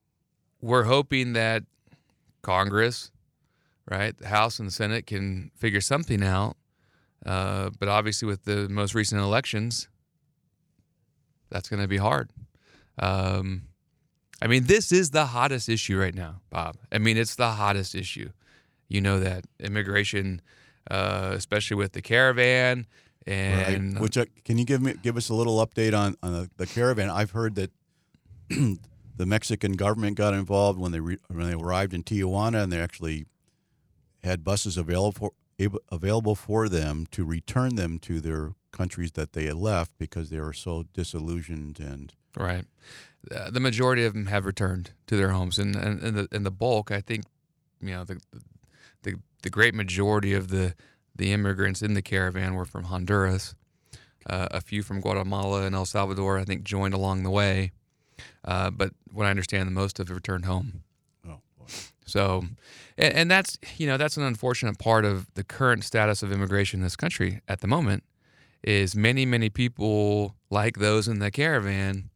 we're 0.62 0.84
hoping 0.84 1.34
that 1.34 1.64
Congress, 2.42 3.12
right, 3.90 4.18
the 4.18 4.28
House 4.28 4.60
and 4.60 4.68
the 4.68 4.72
Senate 4.72 5.08
can 5.08 5.52
figure 5.56 5.82
something 5.82 6.24
out. 6.24 6.58
Uh, 7.26 7.70
but 7.80 7.90
obviously, 7.90 8.28
with 8.28 8.46
the 8.46 8.70
most 8.70 8.96
recent 8.96 9.22
elections, 9.22 9.90
that's 11.50 11.70
going 11.70 11.82
to 11.82 11.88
be 11.88 11.98
hard. 11.98 12.30
Um, 12.98 13.64
I 14.42 14.48
mean, 14.48 14.66
this 14.66 14.92
is 14.92 15.12
the 15.12 15.26
hottest 15.26 15.68
issue 15.68 16.00
right 16.00 16.16
now, 16.16 16.42
Bob. 16.50 16.78
I 16.92 16.98
mean, 16.98 17.18
it's 17.18 17.36
the 17.36 17.52
hottest 17.52 17.96
issue. 17.96 18.30
You 18.88 19.02
know 19.02 19.20
that 19.20 19.46
immigration, 19.60 20.42
uh, 20.90 21.32
especially 21.34 21.76
with 21.76 21.92
the 21.92 22.02
caravan, 22.02 22.88
and 23.28 23.94
right. 23.94 24.02
which 24.02 24.18
uh, 24.18 24.26
can 24.46 24.58
you 24.58 24.66
give 24.66 24.82
me 24.82 24.96
give 25.04 25.18
us 25.18 25.30
a 25.30 25.34
little 25.34 25.66
update 25.66 25.98
on 25.98 26.16
on 26.24 26.34
the, 26.34 26.50
the 26.58 26.66
caravan? 26.66 27.10
I've 27.10 27.32
heard 27.32 27.56
that 27.56 27.72
the 28.50 29.26
Mexican 29.26 29.74
government 29.74 30.18
got 30.18 30.34
involved 30.34 30.80
when 30.80 30.92
they 30.92 31.00
re, 31.00 31.18
when 31.28 31.48
they 31.48 31.54
arrived 31.54 31.94
in 31.94 32.04
Tijuana, 32.04 32.64
and 32.64 32.72
they 32.72 32.80
actually 32.80 33.26
had 34.24 34.44
buses 34.44 34.78
available 34.78 35.12
for, 35.60 35.72
available 35.92 36.36
for 36.36 36.70
them 36.70 37.06
to 37.12 37.26
return 37.26 37.76
them 37.76 38.00
to 38.00 38.20
their 38.20 38.54
countries 38.72 39.14
that 39.14 39.34
they 39.34 39.46
had 39.46 39.56
left 39.56 39.92
because 39.98 40.30
they 40.30 40.40
were 40.40 40.54
so 40.54 40.86
disillusioned 40.94 41.80
and 41.80 42.14
right. 42.38 42.66
Uh, 43.36 43.50
the 43.52 43.60
majority 43.60 44.06
of 44.06 44.14
them 44.14 44.28
have 44.28 44.46
returned 44.46 44.92
to 45.08 45.18
their 45.18 45.30
homes, 45.30 45.60
and 45.60 45.76
and, 45.76 46.02
and 46.02 46.18
the 46.18 46.28
and 46.32 46.46
the 46.46 46.52
bulk, 46.52 46.92
I 46.92 47.02
think, 47.02 47.26
you 47.82 47.92
know, 47.92 48.04
the 48.04 48.22
the 49.04 49.16
the 49.44 49.50
great 49.50 49.76
majority 49.76 50.34
of 50.34 50.50
the 50.50 50.74
the 51.16 51.34
immigrants 51.34 51.82
in 51.82 51.94
the 51.94 52.02
caravan 52.02 52.54
were 52.54 52.66
from 52.66 52.86
Honduras. 52.86 53.56
Uh, 54.26 54.48
a 54.52 54.62
few 54.62 54.84
from 54.84 55.02
Guatemala 55.02 55.64
and 55.64 55.74
El 55.74 55.86
Salvador, 55.86 56.38
I 56.38 56.44
think, 56.44 56.64
joined 56.64 56.94
along 56.94 57.24
the 57.24 57.32
way. 57.32 57.72
Uh, 58.44 58.70
but 58.70 58.92
what 59.12 59.26
I 59.26 59.30
understand, 59.30 59.68
the 59.68 59.72
most 59.72 59.98
have 59.98 60.10
returned 60.10 60.46
home. 60.46 60.84
Oh, 61.28 61.40
boy. 61.58 61.66
So, 62.10 62.46
and, 62.98 63.14
and, 63.14 63.32
that's 63.32 63.58
you 63.78 63.88
know 63.88 63.98
that's 63.98 64.18
an 64.18 64.24
unfortunate 64.24 64.78
part 64.78 65.06
of 65.06 65.34
the 65.36 65.44
current 65.44 65.84
status 65.84 66.24
of 66.24 66.32
immigration 66.32 66.80
in 66.80 66.84
this 66.84 66.96
country 66.96 67.42
at 67.48 67.62
the 67.62 67.68
moment, 67.68 68.04
is 68.64 68.96
many 68.96 69.26
many 69.26 69.50
people 69.50 70.36
like 70.50 70.78
those 70.78 71.08
in 71.08 71.20
the 71.20 71.32
caravan 71.32 72.10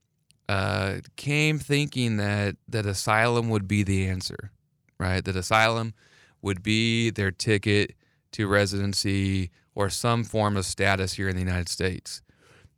uh, 0.50 0.96
came 1.16 1.60
thinking 1.60 2.18
that 2.18 2.56
that 2.68 2.86
asylum 2.86 3.50
would 3.50 3.68
be 3.68 3.84
the 3.84 4.08
answer, 4.08 4.52
right? 5.00 5.24
That 5.24 5.36
asylum 5.36 5.94
would 6.42 6.62
be 6.62 7.10
their 7.10 7.32
ticket 7.32 7.96
to 8.34 8.48
residency 8.48 9.52
or 9.76 9.90
some 9.90 10.24
form 10.24 10.58
of 10.58 10.66
status 10.66 11.14
here 11.14 11.30
in 11.30 11.36
the 11.36 11.42
United 11.42 11.70
States. 11.70 12.22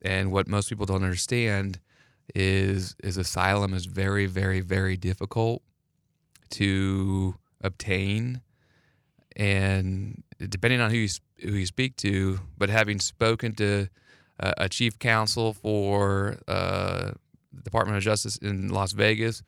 And 0.02 0.32
what 0.32 0.48
most 0.48 0.70
people 0.70 0.86
don't 0.86 1.04
understand 1.04 1.80
is 2.34 2.96
is 3.04 3.18
asylum 3.18 3.74
is 3.74 3.86
very 3.86 4.26
very 4.26 4.60
very 4.60 4.98
difficult 4.98 5.62
to 6.52 7.36
obtain 7.62 8.42
and 9.36 10.24
depending 10.50 10.80
on 10.80 10.92
who 10.92 10.98
you 10.98 11.10
who 11.40 11.52
you 11.52 11.66
speak 11.66 11.96
to 11.98 12.40
but 12.58 12.70
having 12.70 13.00
spoken 13.00 13.54
to 13.54 13.88
uh, 14.40 14.54
a 14.58 14.70
chief 14.70 15.00
counsel 15.00 15.54
for 15.54 16.38
uh, 16.48 17.12
the 17.54 17.62
Department 17.64 17.98
of 17.98 18.04
Justice 18.04 18.38
in 18.38 18.70
Las 18.70 18.92
Vegas 18.94 19.44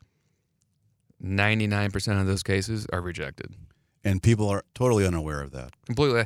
99% 1.22 2.20
of 2.20 2.26
those 2.26 2.42
cases 2.42 2.86
are 2.92 3.00
rejected 3.00 3.54
and 4.04 4.22
people 4.22 4.48
are 4.48 4.64
totally 4.74 5.06
unaware 5.06 5.40
of 5.40 5.52
that 5.52 5.72
completely 5.86 6.24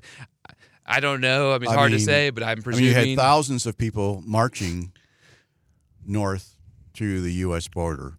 I 0.85 1.00
don't 1.00 1.21
know. 1.21 1.52
I 1.52 1.59
mean, 1.59 1.62
it's 1.62 1.73
I 1.73 1.76
hard 1.76 1.93
mean, 1.93 2.00
to 2.00 2.05
say, 2.05 2.31
but 2.31 2.43
I'm 2.43 2.61
presuming. 2.61 2.91
I 2.91 2.99
mean, 2.99 3.11
you 3.11 3.17
had 3.17 3.25
thousands 3.25 3.67
of 3.67 3.79
people 3.79 4.23
marching 4.26 4.93
north 6.05 6.57
to 6.95 7.21
the 7.21 7.33
U.S. 7.35 7.69
border, 7.69 8.14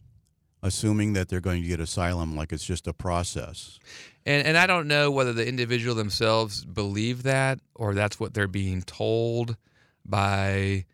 assuming 0.63 1.12
that 1.13 1.27
they're 1.27 1.41
going 1.41 1.62
to 1.62 1.67
get 1.67 1.82
asylum 1.82 2.36
like 2.36 2.53
it's 2.53 2.65
just 2.65 2.88
a 2.88 2.93
process. 2.93 3.79
And, 4.25 4.48
and 4.48 4.58
I 4.58 4.65
don't 4.65 4.88
know 4.88 5.12
whether 5.12 5.34
the 5.34 5.46
individual 5.46 5.93
themselves 5.93 6.63
believe 6.63 7.24
that 7.24 7.60
or 7.75 7.93
that's 7.93 8.20
what 8.20 8.34
they're 8.34 8.48
being 8.48 8.82
told 8.82 9.58
by 10.05 10.86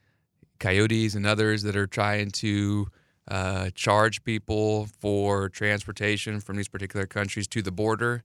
coyotes 0.60 1.14
and 1.14 1.26
others 1.26 1.62
that 1.64 1.76
are 1.76 1.88
trying 1.88 2.32
to 2.32 2.88
uh, 3.30 3.70
charge 3.76 4.24
people 4.24 4.88
for 5.00 5.50
transportation 5.50 6.40
from 6.40 6.58
these 6.58 6.68
particular 6.68 7.06
countries 7.06 7.48
to 7.48 7.62
the 7.62 7.72
border. 7.72 8.24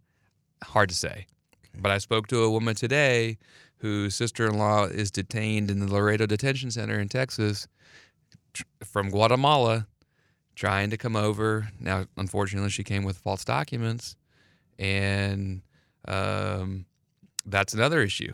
Hard 0.63 0.89
to 0.89 0.95
say. 0.95 1.27
But 1.79 1.93
I 1.93 1.99
spoke 1.99 2.27
to 2.29 2.43
a 2.43 2.51
woman 2.51 2.75
today 2.75 3.37
whose 3.79 4.15
sister 4.15 4.47
in 4.47 4.57
law 4.57 4.85
is 4.85 5.11
detained 5.11 5.71
in 5.71 5.81
the 5.81 5.93
Laredo 5.93 6.25
Detention 6.25 6.71
Center 6.71 6.99
in 6.99 7.09
Texas 7.09 7.69
from 8.83 9.11
Guatemala 9.11 9.87
trying 10.55 10.91
to 10.91 10.97
come 10.97 11.17
over. 11.17 11.69
Now, 11.81 12.07
unfortunately, 12.17 12.71
she 12.71 12.85
came 12.85 13.05
with 13.05 13.19
false 13.19 13.45
documents. 13.45 14.17
And 14.79 15.63
um, 16.07 16.87
that's 17.47 17.75
another 17.75 18.03
issue. 18.03 18.33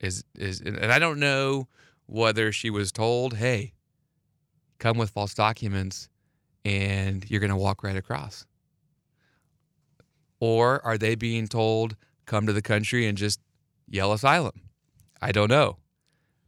Is 0.00 0.24
is 0.34 0.60
and 0.60 0.92
I 0.92 0.98
don't 0.98 1.18
know 1.18 1.68
whether 2.06 2.52
she 2.52 2.68
was 2.68 2.92
told, 2.92 3.34
"Hey, 3.34 3.72
come 4.78 4.98
with 4.98 5.10
false 5.10 5.32
documents, 5.32 6.08
and 6.64 7.28
you're 7.30 7.40
going 7.40 7.50
to 7.50 7.56
walk 7.56 7.82
right 7.82 7.96
across," 7.96 8.46
or 10.38 10.84
are 10.84 10.98
they 10.98 11.14
being 11.14 11.48
told, 11.48 11.96
come 12.26 12.46
to 12.46 12.52
the 12.52 12.62
country 12.62 13.06
and 13.06 13.16
just 13.16 13.40
yell 13.88 14.12
asylum. 14.12 14.60
I 15.22 15.32
don't 15.32 15.48
know. 15.48 15.78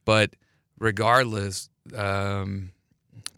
But 0.04 0.34
regardless, 0.78 1.70
um, 1.94 2.72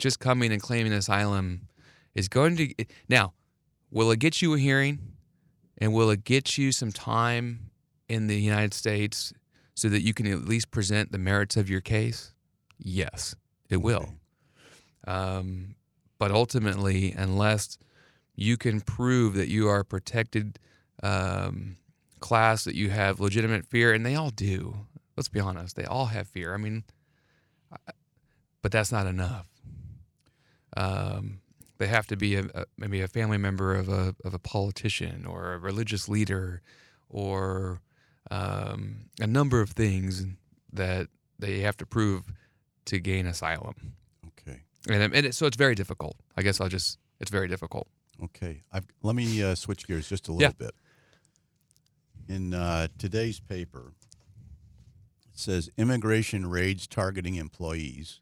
just 0.01 0.19
coming 0.19 0.53
and 0.53 0.61
claiming 0.61 0.93
asylum 0.93 1.69
is 2.15 2.29
going 2.29 2.57
to. 2.57 2.75
Now, 3.09 3.35
will 3.91 4.11
it 4.11 4.19
get 4.19 4.43
you 4.43 4.55
a 4.55 4.59
hearing? 4.59 4.99
And 5.79 5.95
will 5.95 6.11
it 6.11 6.25
get 6.25 6.59
you 6.59 6.73
some 6.73 6.93
time 6.93 7.71
in 8.09 8.27
the 8.27 8.39
United 8.39 8.75
States 8.75 9.33
so 9.75 9.89
that 9.89 10.03
you 10.03 10.13
can 10.13 10.27
at 10.27 10.45
least 10.45 10.71
present 10.71 11.11
the 11.11 11.19
merits 11.19 11.57
of 11.57 11.71
your 11.71 11.81
case? 11.81 12.35
Yes, 12.79 13.35
it 13.71 13.79
will. 13.79 14.11
Um, 15.07 15.77
but 16.19 16.31
ultimately, 16.31 17.13
unless 17.17 17.79
you 18.35 18.57
can 18.59 18.81
prove 18.81 19.35
that 19.35 19.49
you 19.49 19.69
are 19.69 19.81
a 19.81 19.85
protected 19.85 20.59
um, 21.03 21.77
class 22.21 22.65
that 22.65 22.75
you 22.75 22.91
have 22.91 23.21
legitimate 23.21 23.67
fear, 23.67 23.93
and 23.93 24.05
they 24.05 24.15
all 24.15 24.31
do. 24.31 24.87
Let's 25.17 25.29
be 25.29 25.41
honest, 25.41 25.77
they 25.77 25.85
all 25.85 26.07
have 26.07 26.29
fear. 26.29 26.55
I 26.55 26.59
mean, 26.59 26.85
but 28.63 28.73
that's 28.73 28.93
not 28.93 29.07
enough. 29.07 29.47
Um, 30.77 31.41
they 31.79 31.87
have 31.87 32.07
to 32.09 32.17
be 32.17 32.37
a, 32.37 32.45
a, 32.55 32.65
maybe 32.77 33.01
a 33.01 33.09
family 33.09 33.39
member 33.39 33.75
of 33.75 33.89
a 33.89 34.15
of 34.25 34.35
a 34.35 34.39
politician 34.39 35.27
or 35.27 35.53
a 35.53 35.59
religious 35.59 36.09
leader, 36.09 36.63
or 37.09 37.81
um, 38.31 39.07
a 39.21 39.27
number 39.27 39.61
of 39.61 39.71
things 39.71 40.27
that 40.73 41.09
they 41.39 41.61
have 41.61 41.77
to 41.79 41.87
prove 41.87 42.33
to 42.85 42.99
gain 43.01 43.27
asylum. 43.27 43.95
Okay. 44.27 44.61
And, 44.89 45.15
and 45.15 45.27
it, 45.27 45.35
so 45.35 45.47
it's 45.47 45.57
very 45.57 45.75
difficult. 45.75 46.17
I 46.37 46.43
guess 46.43 46.61
I'll 46.61 46.69
just 46.69 46.99
it's 47.19 47.31
very 47.31 47.49
difficult. 47.49 47.89
Okay. 48.23 48.63
I've, 48.73 48.87
let 49.03 49.17
me 49.17 49.43
uh, 49.43 49.55
switch 49.55 49.87
gears 49.87 50.09
just 50.09 50.29
a 50.29 50.33
little 50.33 50.55
yeah. 50.61 50.67
bit 50.67 50.75
in 52.31 52.55
uh, 52.55 52.87
today's 52.97 53.41
paper, 53.41 53.93
it 55.33 55.39
says 55.39 55.69
immigration 55.77 56.49
raids 56.49 56.87
targeting 56.87 57.35
employees. 57.35 58.21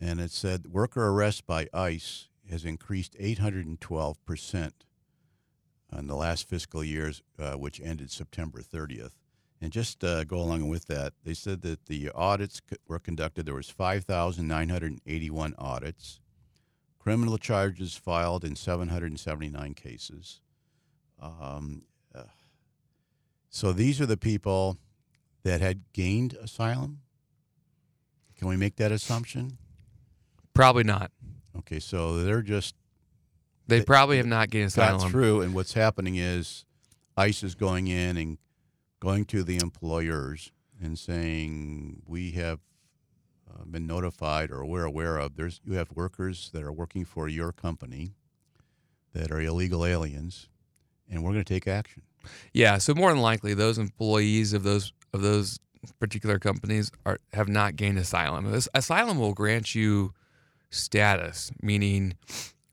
And 0.00 0.20
it 0.20 0.30
said 0.30 0.66
worker 0.66 1.08
arrests 1.08 1.40
by 1.40 1.68
ICE 1.72 2.28
has 2.50 2.64
increased 2.64 3.16
812% 3.18 4.72
in 5.96 6.06
the 6.06 6.16
last 6.16 6.48
fiscal 6.48 6.82
years, 6.82 7.22
uh, 7.38 7.52
which 7.52 7.80
ended 7.80 8.10
September 8.10 8.60
30th. 8.60 9.12
And 9.60 9.72
just 9.72 10.02
uh, 10.02 10.24
go 10.24 10.38
along 10.38 10.68
with 10.68 10.86
that, 10.86 11.14
they 11.24 11.32
said 11.32 11.62
that 11.62 11.86
the 11.86 12.10
audits 12.14 12.60
were 12.88 12.98
conducted. 12.98 13.46
There 13.46 13.54
was 13.54 13.70
5,981 13.70 15.54
audits, 15.56 16.20
criminal 16.98 17.38
charges 17.38 17.96
filed 17.96 18.44
in 18.44 18.56
779 18.56 19.74
cases. 19.74 20.40
Um, 21.22 21.84
so 23.54 23.72
these 23.72 24.00
are 24.00 24.06
the 24.06 24.16
people 24.16 24.78
that 25.44 25.60
had 25.60 25.82
gained 25.92 26.32
asylum. 26.32 27.02
Can 28.36 28.48
we 28.48 28.56
make 28.56 28.74
that 28.76 28.90
assumption? 28.90 29.58
Probably 30.54 30.84
not. 30.84 31.10
Okay, 31.58 31.80
so 31.80 32.22
they're 32.22 32.42
just. 32.42 32.74
They, 33.66 33.78
they 33.78 33.84
probably 33.84 34.18
have 34.18 34.26
not 34.26 34.50
gained 34.50 34.66
asylum. 34.66 35.00
That's 35.00 35.10
true. 35.10 35.40
And 35.40 35.54
what's 35.54 35.72
happening 35.72 36.16
is 36.16 36.66
ICE 37.16 37.42
is 37.42 37.54
going 37.54 37.88
in 37.88 38.16
and 38.18 38.38
going 39.00 39.24
to 39.26 39.42
the 39.42 39.56
employers 39.56 40.52
and 40.82 40.98
saying, 40.98 42.02
we 42.06 42.32
have 42.32 42.60
uh, 43.50 43.64
been 43.64 43.86
notified 43.86 44.50
or 44.50 44.66
we're 44.66 44.84
aware 44.84 45.16
of 45.16 45.36
there's 45.36 45.60
you 45.64 45.74
have 45.74 45.90
workers 45.92 46.50
that 46.52 46.62
are 46.62 46.72
working 46.72 47.04
for 47.04 47.28
your 47.28 47.52
company 47.52 48.12
that 49.14 49.30
are 49.30 49.40
illegal 49.40 49.86
aliens 49.86 50.48
and 51.08 51.22
we're 51.22 51.30
going 51.30 51.44
to 51.44 51.54
take 51.54 51.68
action 51.68 52.02
yeah, 52.52 52.78
so 52.78 52.94
more 52.94 53.10
than 53.12 53.20
likely, 53.20 53.54
those 53.54 53.78
employees 53.78 54.52
of 54.52 54.62
those 54.62 54.92
of 55.12 55.22
those 55.22 55.58
particular 55.98 56.38
companies 56.38 56.90
are 57.04 57.18
have 57.32 57.48
not 57.48 57.76
gained 57.76 57.98
asylum. 57.98 58.50
This, 58.50 58.68
asylum 58.74 59.18
will 59.18 59.34
grant 59.34 59.74
you 59.74 60.14
status, 60.74 61.50
meaning 61.62 62.16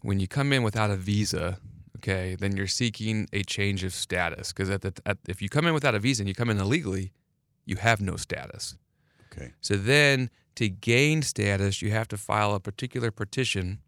when 0.02 0.20
you 0.20 0.28
come 0.28 0.52
in 0.54 0.64
without 0.64 0.90
a 0.90 0.96
visa, 0.96 1.60
okay, 1.98 2.36
then 2.40 2.56
you're 2.56 2.68
seeking 2.68 3.28
a 3.32 3.44
change 3.44 3.84
of 3.84 3.94
status. 3.94 4.52
Because 4.52 4.70
at 4.70 4.82
the 4.82 4.94
at, 5.06 5.18
if 5.28 5.42
you 5.42 5.50
come 5.50 5.68
in 5.68 5.74
without 5.74 5.96
a 5.96 6.00
visa 6.00 6.22
and 6.22 6.28
you 6.28 6.36
come 6.36 6.50
in 6.50 6.60
illegally, 6.60 7.12
you 7.66 7.78
have 7.78 8.02
no 8.02 8.16
status. 8.16 8.78
Okay. 9.32 9.54
So 9.62 9.76
then 9.76 10.30
to 10.56 10.68
gain 10.68 11.22
status, 11.22 11.82
you 11.82 11.92
have 11.92 12.08
to 12.10 12.18
file 12.18 12.54
a 12.54 12.60
particular 12.60 13.12
petition, 13.12 13.80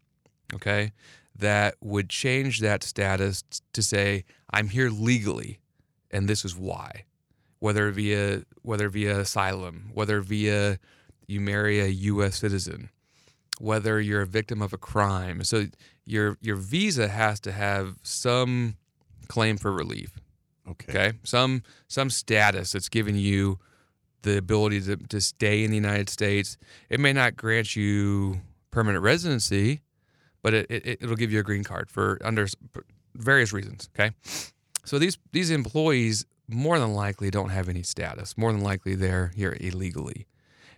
okay, 0.54 0.92
that 1.36 1.74
would 1.80 2.08
change 2.08 2.60
that 2.60 2.82
status 2.82 3.44
to 3.72 3.82
say 3.82 4.24
I'm 4.50 4.68
here 4.68 4.90
legally, 4.90 5.58
and 6.10 6.28
this 6.28 6.44
is 6.44 6.56
why. 6.56 7.04
Whether 7.58 7.90
via 7.90 8.44
whether 8.62 8.88
via 8.88 9.18
asylum, 9.18 9.90
whether 9.92 10.20
via 10.20 10.78
you 11.26 11.40
marry 11.40 11.80
a 11.80 11.86
U.S. 11.86 12.36
citizen, 12.36 12.90
whether 13.58 14.00
you're 14.00 14.22
a 14.22 14.26
victim 14.26 14.62
of 14.62 14.72
a 14.72 14.78
crime. 14.78 15.44
So 15.44 15.66
your 16.04 16.38
your 16.40 16.56
visa 16.56 17.08
has 17.08 17.40
to 17.40 17.52
have 17.52 17.96
some 18.02 18.76
claim 19.28 19.56
for 19.56 19.72
relief. 19.72 20.20
Okay. 20.68 20.92
Okay. 20.92 21.18
Some 21.22 21.62
some 21.88 22.10
status 22.10 22.72
that's 22.72 22.88
giving 22.88 23.16
you 23.16 23.58
the 24.22 24.38
ability 24.38 24.80
to, 24.80 24.96
to 24.96 25.20
stay 25.20 25.64
in 25.64 25.70
the 25.70 25.76
United 25.76 26.08
States. 26.08 26.56
It 26.88 26.98
may 26.98 27.12
not 27.12 27.36
grant 27.36 27.76
you 27.76 28.40
permanent 28.70 29.04
residency, 29.04 29.82
but 30.42 30.54
it, 30.54 30.66
it 30.70 30.98
it'll 31.02 31.16
give 31.16 31.30
you 31.30 31.40
a 31.40 31.42
green 31.42 31.64
card 31.64 31.90
for 31.90 32.18
under 32.24 32.46
various 33.14 33.52
reasons. 33.52 33.88
Okay, 33.94 34.14
so 34.84 34.98
these 34.98 35.18
these 35.32 35.50
employees 35.50 36.26
more 36.48 36.78
than 36.78 36.94
likely 36.94 37.30
don't 37.30 37.50
have 37.50 37.68
any 37.68 37.82
status. 37.82 38.36
More 38.36 38.52
than 38.52 38.62
likely 38.62 38.94
they're 38.94 39.32
here 39.34 39.56
illegally, 39.60 40.26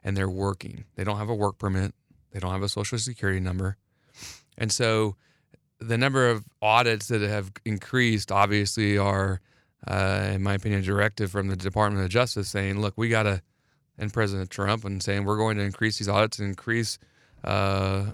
and 0.05 0.17
they're 0.17 0.29
working. 0.29 0.85
They 0.97 1.05
don't 1.05 1.19
have 1.19 1.29
a 1.29 1.35
work 1.35 1.59
permit. 1.59 1.95
They 2.33 2.41
don't 2.41 2.53
have 2.53 2.63
a 2.63 2.69
social 2.69 2.99
security 2.99 3.41
number, 3.41 3.77
and 4.59 4.73
so 4.73 5.17
the 5.79 5.99
number 5.99 6.29
of 6.29 6.45
audits 6.63 7.09
that 7.09 7.21
have 7.21 7.53
increased 7.65 8.33
obviously 8.33 8.97
are, 8.97 9.41
uh, 9.87 10.31
in 10.33 10.43
my 10.43 10.55
opinion, 10.55 10.83
directive 10.83 11.31
from 11.31 11.49
the 11.49 11.57
Department 11.57 12.03
of 12.03 12.11
Justice 12.11 12.49
saying, 12.49 12.81
look, 12.81 12.95
we 12.97 13.09
gotta 13.09 13.43
and 13.99 14.13
President 14.13 14.51
Trump 14.51 14.85
and 14.85 15.03
saying 15.03 15.25
we're 15.25 15.37
going 15.37 15.57
to 15.57 15.63
increase 15.63 15.99
these 15.99 16.09
audits 16.09 16.39
and 16.39 16.49
increase. 16.49 16.99
Uh, 17.43 18.13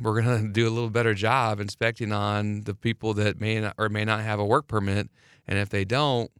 we're 0.00 0.22
going 0.22 0.42
to 0.46 0.52
do 0.52 0.68
a 0.68 0.70
little 0.70 0.90
better 0.90 1.14
job 1.14 1.60
inspecting 1.60 2.12
on 2.12 2.62
the 2.62 2.74
people 2.74 3.14
that 3.14 3.40
may 3.40 3.60
not, 3.60 3.74
or 3.78 3.88
may 3.88 4.04
not 4.04 4.20
have 4.20 4.38
a 4.38 4.44
work 4.44 4.66
permit, 4.66 5.10
and 5.46 5.58
if 5.58 5.68
they 5.68 5.84
don't, 5.84 6.30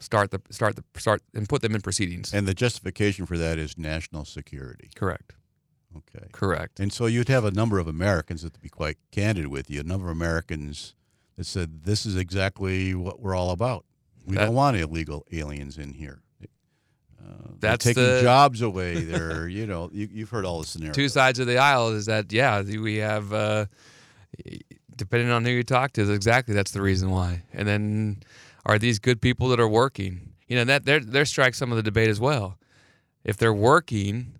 start 0.00 0.30
the 0.30 0.40
start 0.50 0.76
the 0.76 0.84
start 1.00 1.22
and 1.34 1.48
put 1.48 1.62
them 1.62 1.74
in 1.74 1.80
proceedings. 1.80 2.34
And 2.34 2.48
the 2.48 2.54
justification 2.54 3.26
for 3.26 3.38
that 3.38 3.58
is 3.58 3.78
national 3.78 4.24
security. 4.24 4.90
Correct. 4.94 5.34
Okay. 5.96 6.26
Correct. 6.32 6.80
And 6.80 6.92
so 6.92 7.06
you'd 7.06 7.28
have 7.28 7.44
a 7.44 7.50
number 7.50 7.78
of 7.78 7.88
Americans, 7.88 8.42
that 8.42 8.54
to 8.54 8.60
be 8.60 8.68
quite 8.68 8.96
candid 9.10 9.48
with 9.48 9.70
you, 9.70 9.80
a 9.80 9.84
number 9.84 10.06
of 10.06 10.16
Americans 10.16 10.94
that 11.36 11.46
said 11.46 11.84
this 11.84 12.06
is 12.06 12.16
exactly 12.16 12.94
what 12.94 13.20
we're 13.20 13.34
all 13.34 13.50
about. 13.50 13.84
We 14.26 14.36
that, 14.36 14.46
don't 14.46 14.54
want 14.54 14.76
illegal 14.76 15.26
aliens 15.32 15.78
in 15.78 15.94
here. 15.94 16.22
Uh, 17.20 17.48
that's 17.58 17.84
taking 17.84 18.02
the, 18.02 18.20
jobs 18.22 18.62
away. 18.62 18.94
They're, 19.04 19.48
you 19.48 19.66
know, 19.66 19.90
you, 19.92 20.20
have 20.20 20.30
heard 20.30 20.44
all 20.44 20.60
the 20.60 20.66
scenarios. 20.66 20.96
Two 20.96 21.08
sides 21.08 21.38
of 21.38 21.46
the 21.46 21.58
aisle 21.58 21.90
is 21.90 22.06
that, 22.06 22.32
yeah, 22.32 22.62
we 22.62 22.96
have, 22.96 23.32
uh, 23.32 23.66
depending 24.94 25.30
on 25.30 25.44
who 25.44 25.50
you 25.50 25.62
talk 25.62 25.92
to, 25.92 26.12
exactly 26.12 26.54
that's 26.54 26.70
the 26.70 26.82
reason 26.82 27.10
why. 27.10 27.42
And 27.52 27.66
then 27.66 28.22
are 28.66 28.78
these 28.78 28.98
good 28.98 29.20
people 29.20 29.48
that 29.48 29.60
are 29.60 29.68
working? 29.68 30.32
You 30.48 30.56
know, 30.56 30.64
that 30.64 30.84
there, 30.84 31.00
there 31.00 31.24
strikes 31.24 31.58
some 31.58 31.70
of 31.70 31.76
the 31.76 31.82
debate 31.82 32.08
as 32.08 32.20
well. 32.20 32.58
If 33.24 33.36
they're 33.36 33.54
working 33.54 34.38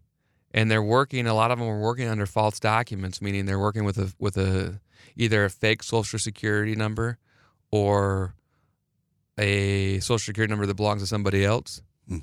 and 0.52 0.70
they're 0.70 0.82
working, 0.82 1.26
a 1.26 1.34
lot 1.34 1.50
of 1.50 1.58
them 1.58 1.68
are 1.68 1.78
working 1.78 2.08
under 2.08 2.26
false 2.26 2.58
documents, 2.58 3.22
meaning 3.22 3.46
they're 3.46 3.58
working 3.58 3.84
with 3.84 3.98
a, 3.98 4.12
with 4.18 4.36
a, 4.36 4.80
either 5.16 5.44
a 5.44 5.50
fake 5.50 5.82
social 5.82 6.18
security 6.18 6.74
number 6.74 7.18
or 7.70 8.34
a 9.38 10.00
social 10.00 10.18
security 10.18 10.50
number 10.50 10.66
that 10.66 10.74
belongs 10.74 11.02
to 11.02 11.06
somebody 11.06 11.44
else 11.44 11.80
hmm. 12.08 12.18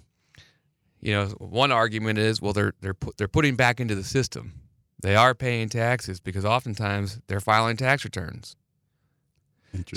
you 1.00 1.14
know, 1.14 1.26
one 1.40 1.72
argument 1.72 2.20
is, 2.20 2.42
well, 2.42 2.54
they're 2.54 2.74
they're 2.82 2.94
put, 2.94 3.18
they're 3.18 3.28
putting 3.28 3.56
back 3.56 3.80
into 3.80 3.96
the 3.96 4.04
system. 4.04 4.54
They 5.02 5.16
are 5.16 5.34
paying 5.34 5.70
taxes 5.70 6.20
because 6.20 6.44
oftentimes 6.44 7.22
they're 7.28 7.40
filing 7.40 7.78
tax 7.78 8.04
returns. 8.04 8.56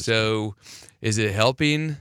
So, 0.01 0.55
is 1.01 1.19
it 1.19 1.33
helping 1.33 1.97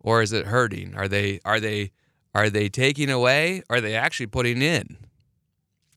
or 0.00 0.22
is 0.22 0.32
it 0.32 0.46
hurting? 0.46 0.94
Are 0.94 1.08
they 1.08 1.40
are 1.44 1.60
they 1.60 1.92
are 2.34 2.50
they 2.50 2.68
taking 2.68 3.10
away? 3.10 3.62
Or 3.68 3.76
are 3.76 3.80
they 3.80 3.94
actually 3.94 4.26
putting 4.26 4.62
in? 4.62 4.96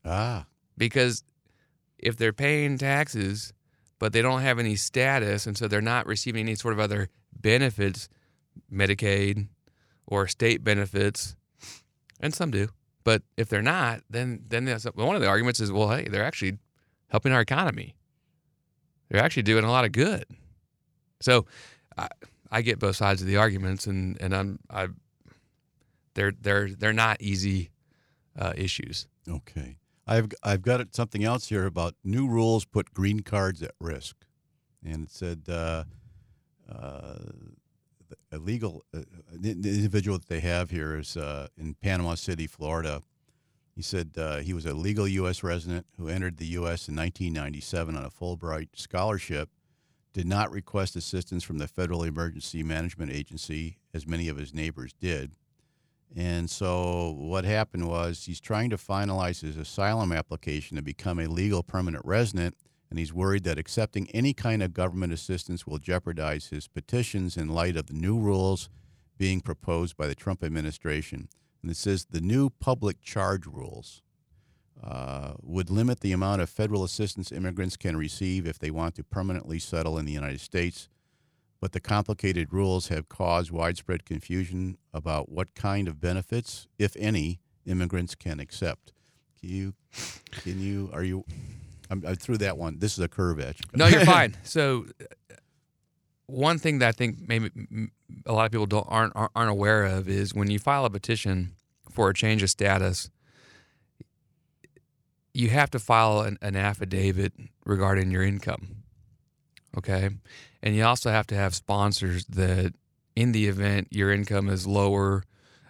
Ah, 0.06 0.46
because 0.78 1.24
if 1.98 2.16
they're 2.18 2.34
paying 2.34 2.78
taxes 2.78 3.54
but 4.00 4.14
they 4.14 4.22
don't 4.22 4.42
have 4.42 4.58
any 4.58 4.76
status 4.76 5.46
and 5.46 5.58
so 5.58 5.68
they're 5.68 5.82
not 5.82 6.08
receiving 6.08 6.42
any 6.42 6.56
sort 6.56 6.74
of 6.74 6.80
other 6.80 7.10
benefits, 7.38 8.10
Medicaid 8.72 9.48
or 10.08 10.28
state 10.28 10.64
benefits, 10.64 11.36
and 12.20 12.34
some 12.34 12.50
do. 12.50 12.70
But 13.04 13.24
if 13.38 13.50
they're 13.50 13.62
not, 13.62 14.02
then 14.10 14.44
then 14.48 14.66
one 14.96 15.16
of 15.16 15.22
the 15.22 15.28
arguments 15.28 15.60
is, 15.60 15.72
well, 15.72 15.90
hey, 15.90 16.08
they're 16.10 16.24
actually 16.24 16.58
helping 17.10 17.32
our 17.32 17.42
economy. 17.42 17.96
They're 19.10 19.24
actually 19.24 19.44
doing 19.44 19.64
a 19.64 19.72
lot 19.72 19.86
of 19.86 19.92
good. 19.92 20.26
So 21.22 21.46
I, 21.98 22.08
I 22.52 22.62
get 22.62 22.80
both 22.80 22.96
sides 22.96 23.22
of 23.22 23.28
the 23.28 23.38
arguments, 23.38 23.88
and 23.88 24.20
and 24.22 24.36
I'm 24.36 24.60
I 24.70 24.88
they're 26.14 26.34
they're 26.40 26.70
they're 26.70 26.94
not 26.94 27.22
easy 27.22 27.70
uh, 28.38 28.54
issues. 28.56 29.08
Okay, 29.28 29.78
I've 30.08 30.30
I've 30.44 30.62
got 30.62 30.96
something 30.96 31.24
else 31.24 31.50
here 31.50 31.66
about 31.66 31.96
new 32.04 32.28
rules 32.28 32.66
put 32.66 32.94
green 32.94 33.22
cards 33.22 33.62
at 33.62 33.72
risk, 33.80 34.16
and 34.84 35.04
it 35.04 35.12
said. 35.12 35.44
Uh, 35.48 35.84
uh, 36.72 37.16
a 38.32 38.38
legal 38.38 38.84
uh, 38.94 39.02
the 39.32 39.52
individual 39.52 40.18
that 40.18 40.28
they 40.28 40.40
have 40.40 40.70
here 40.70 40.98
is 40.98 41.18
uh, 41.18 41.48
in 41.58 41.76
Panama 41.76 42.16
City, 42.16 42.48
Florida. 42.48 43.02
He 43.76 43.82
said 43.82 44.12
uh, 44.18 44.38
he 44.38 44.54
was 44.54 44.66
a 44.66 44.74
legal 44.74 45.08
U.S. 45.08 45.42
resident 45.42 45.86
who 45.98 46.10
entered 46.10 46.38
the 46.38 46.46
U.S. 46.48 46.88
in 46.88 46.96
1997 46.96 47.96
on 47.96 48.04
a 48.04 48.10
Fulbright 48.10 48.70
scholarship. 48.76 49.50
Did 50.14 50.26
not 50.26 50.52
request 50.52 50.96
assistance 50.96 51.44
from 51.44 51.60
the 51.60 51.68
Federal 51.68 52.04
Emergency 52.04 52.64
Management 52.64 53.12
Agency, 53.12 53.78
as 53.94 54.08
many 54.08 54.28
of 54.28 54.38
his 54.38 54.54
neighbors 54.54 54.94
did. 55.00 55.32
And 56.16 56.50
so, 56.50 57.16
what 57.18 57.46
happened 57.46 57.88
was 57.88 58.26
he's 58.26 58.42
trying 58.42 58.72
to 58.72 58.78
finalize 58.78 59.42
his 59.42 59.58
asylum 59.58 60.12
application 60.12 60.76
to 60.78 60.82
become 60.82 61.20
a 61.20 61.28
legal 61.28 61.62
permanent 61.62 62.04
resident 62.06 62.56
and 62.90 62.98
he's 62.98 63.14
worried 63.14 63.44
that 63.44 63.60
accepting 63.60 64.10
any 64.12 64.34
kind 64.34 64.64
of 64.64 64.74
government 64.74 65.14
assistance 65.14 65.68
will 65.68 65.78
jeopardize 65.78 66.48
his 66.48 66.68
petitions 66.68 67.38
in 67.38 67.50
light 67.50 67.78
of 67.78 67.88
the 67.88 67.94
new 67.94 68.18
rules 68.18 68.70
being 69.18 69.42
proposed 69.42 69.96
by 69.96 70.08
the 70.08 70.16
Trump 70.16 70.44
administration. 70.44 71.30
And 71.62 71.70
it 71.70 71.78
says 71.78 72.08
the 72.10 72.22
new 72.22 72.50
public 72.50 73.02
charge 73.02 73.46
rules 73.46 74.02
uh, 74.84 75.34
would 75.42 75.70
limit 75.70 76.00
the 76.00 76.12
amount 76.12 76.42
of 76.42 76.50
federal 76.50 76.84
assistance 76.84 77.32
immigrants 77.32 77.78
can 77.78 77.98
receive 77.98 78.48
if 78.48 78.60
they 78.60 78.72
want 78.72 78.96
to 78.96 79.04
permanently 79.04 79.60
settle 79.60 79.98
in 79.98 80.06
the 80.06 80.12
United 80.12 80.42
States. 80.42 80.90
But 81.60 81.74
the 81.74 81.82
complicated 81.82 82.54
rules 82.54 82.88
have 82.88 83.10
caused 83.10 83.52
widespread 83.52 84.06
confusion 84.06 84.78
about 84.94 85.30
what 85.30 85.56
kind 85.56 85.88
of 85.88 86.00
benefits, 86.00 86.68
if 86.78 86.96
any, 86.98 87.42
immigrants 87.66 88.16
can 88.16 88.40
accept. 88.40 88.94
Can 89.40 89.50
you, 89.50 89.74
can 90.44 90.62
you, 90.62 90.90
are 90.94 91.04
you 91.04 91.26
I'm, 91.90 92.04
i 92.08 92.16
threw 92.16 92.38
that 92.38 92.58
one. 92.58 92.80
This 92.80 92.94
is 92.94 93.00
a 93.00 93.08
curve 93.08 93.40
edge. 93.40 93.60
No, 93.74 93.88
you're 93.88 94.06
fine. 94.06 94.36
So, 94.44 94.86
one 96.28 96.60
thing 96.60 96.80
that 96.80 96.90
I 96.90 96.92
think 96.92 97.28
maybe 97.28 97.50
a 98.26 98.34
lot 98.34 98.46
of 98.46 98.52
people 98.52 98.68
don't 98.68 98.86
aren't 98.88 99.14
aren't 99.16 99.50
aware 99.50 99.86
of 99.86 100.08
is 100.08 100.34
when 100.34 100.50
you 100.52 100.60
file 100.60 100.86
a 100.86 100.90
petition 100.90 101.54
for 101.92 102.10
a 102.10 102.14
change 102.14 102.44
of 102.44 102.50
status, 102.50 103.10
you 105.40 105.50
have 105.50 105.72
to 105.72 105.80
file 105.80 106.20
an, 106.22 106.38
an 106.42 106.58
affidavit 106.58 107.32
regarding 107.66 108.12
your 108.12 108.24
income. 108.24 108.84
Okay, 109.78 110.10
and 110.62 110.76
you 110.76 110.84
also 110.84 111.12
have 111.12 111.28
to 111.28 111.36
have 111.36 111.56
sponsors 111.56 112.26
that, 112.26 112.74
in 113.16 113.32
the 113.32 113.48
event 113.48 113.88
your 113.92 114.12
income 114.12 114.50
is 114.50 114.68
lower, 114.68 115.24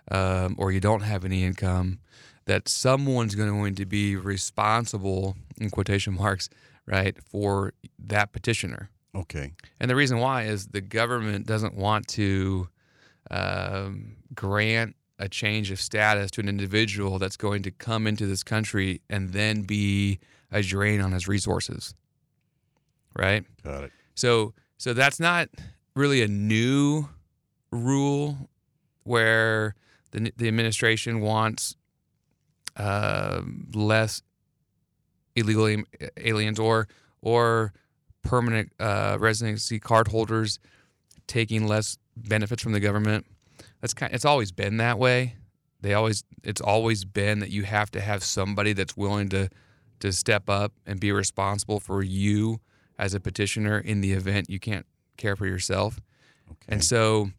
um, 0.09 0.55
or 0.57 0.71
you 0.71 0.79
don't 0.79 1.01
have 1.01 1.23
any 1.23 1.43
income, 1.43 1.99
that 2.45 2.67
someone's 2.67 3.35
going 3.35 3.75
to 3.75 3.85
be 3.85 4.15
responsible 4.15 5.35
in 5.59 5.69
quotation 5.69 6.15
marks 6.15 6.49
right 6.87 7.21
for 7.23 7.73
that 7.99 8.31
petitioner 8.31 8.89
okay 9.13 9.51
and 9.79 9.91
the 9.91 9.95
reason 9.95 10.17
why 10.17 10.43
is 10.43 10.67
the 10.67 10.81
government 10.81 11.45
doesn't 11.45 11.75
want 11.75 12.07
to 12.07 12.67
um, 13.29 14.15
grant 14.33 14.95
a 15.19 15.29
change 15.29 15.69
of 15.69 15.79
status 15.79 16.31
to 16.31 16.41
an 16.41 16.49
individual 16.49 17.19
that's 17.19 17.37
going 17.37 17.61
to 17.63 17.71
come 17.71 18.07
into 18.07 18.25
this 18.25 18.43
country 18.43 19.01
and 19.09 19.31
then 19.31 19.61
be 19.61 20.19
a 20.51 20.61
drain 20.61 21.01
on 21.01 21.11
his 21.11 21.27
resources 21.27 21.93
right 23.15 23.45
got 23.63 23.83
it 23.83 23.91
so 24.15 24.53
so 24.77 24.93
that's 24.93 25.19
not 25.19 25.49
really 25.95 26.21
a 26.21 26.27
new 26.27 27.07
rule 27.71 28.49
where 29.03 29.75
the, 30.11 30.31
the 30.37 30.47
administration 30.47 31.19
wants 31.19 31.75
uh, 32.77 33.41
less 33.73 34.21
illegal 35.35 35.83
aliens 36.17 36.59
or 36.59 36.87
or 37.21 37.73
permanent 38.23 38.71
uh, 38.79 39.17
residency 39.19 39.79
card 39.79 40.07
holders 40.07 40.59
taking 41.27 41.67
less 41.67 41.97
benefits 42.15 42.61
from 42.61 42.71
the 42.71 42.79
government. 42.79 43.25
That's 43.81 43.93
kind. 43.93 44.13
It's 44.13 44.25
always 44.25 44.51
been 44.51 44.77
that 44.77 44.99
way. 44.99 45.35
They 45.81 45.93
always. 45.93 46.23
It's 46.43 46.61
always 46.61 47.05
been 47.05 47.39
that 47.39 47.49
you 47.49 47.63
have 47.63 47.91
to 47.91 48.01
have 48.01 48.23
somebody 48.23 48.73
that's 48.73 48.97
willing 48.97 49.29
to 49.29 49.49
to 49.99 50.11
step 50.13 50.49
up 50.49 50.73
and 50.85 50.99
be 50.99 51.11
responsible 51.11 51.79
for 51.79 52.01
you 52.03 52.59
as 52.97 53.13
a 53.13 53.19
petitioner 53.19 53.79
in 53.79 54.01
the 54.01 54.13
event 54.13 54.49
you 54.49 54.59
can't 54.59 54.85
care 55.17 55.35
for 55.35 55.45
yourself. 55.45 55.99
Okay. 56.49 56.57
And 56.69 56.83
so, 56.83 57.31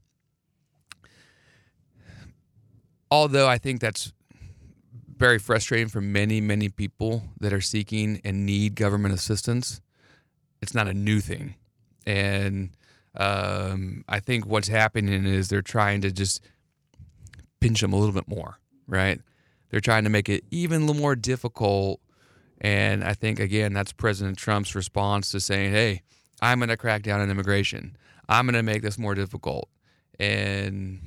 although 3.10 3.48
I 3.48 3.58
think 3.58 3.80
that's 3.80 4.12
very 5.20 5.38
frustrating 5.38 5.88
for 5.88 6.00
many, 6.00 6.40
many 6.40 6.70
people 6.70 7.22
that 7.38 7.52
are 7.52 7.60
seeking 7.60 8.22
and 8.24 8.46
need 8.46 8.74
government 8.74 9.12
assistance. 9.12 9.82
It's 10.62 10.74
not 10.74 10.88
a 10.88 10.94
new 10.94 11.20
thing. 11.20 11.56
And 12.06 12.70
um, 13.16 14.04
I 14.08 14.20
think 14.20 14.46
what's 14.46 14.68
happening 14.68 15.24
is 15.24 15.48
they're 15.48 15.62
trying 15.62 16.00
to 16.02 16.12
just 16.12 16.42
pinch 17.60 17.80
them 17.80 17.92
a 17.92 17.96
little 17.96 18.14
bit 18.14 18.28
more, 18.28 18.58
right? 18.86 19.20
They're 19.70 19.80
trying 19.80 20.04
to 20.04 20.10
make 20.10 20.28
it 20.28 20.44
even 20.50 20.82
a 20.82 20.84
little 20.86 21.00
more 21.00 21.16
difficult. 21.16 22.00
And 22.60 23.02
I 23.02 23.14
think, 23.14 23.40
again, 23.40 23.72
that's 23.72 23.92
President 23.92 24.38
Trump's 24.38 24.74
response 24.74 25.30
to 25.30 25.40
saying, 25.40 25.72
hey, 25.72 26.02
I'm 26.40 26.58
going 26.58 26.68
to 26.68 26.76
crack 26.76 27.02
down 27.02 27.20
on 27.20 27.30
immigration. 27.30 27.96
I'm 28.28 28.46
going 28.46 28.54
to 28.54 28.62
make 28.62 28.82
this 28.82 28.98
more 28.98 29.14
difficult. 29.14 29.68
And 30.18 31.00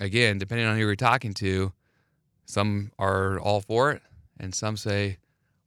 again, 0.00 0.38
depending 0.38 0.66
on 0.66 0.76
who 0.76 0.82
you're 0.82 0.96
talking 0.96 1.34
to, 1.34 1.72
some 2.46 2.92
are 2.98 3.38
all 3.40 3.60
for 3.60 3.92
it, 3.92 4.02
and 4.38 4.54
some 4.54 4.76
say, 4.76 5.18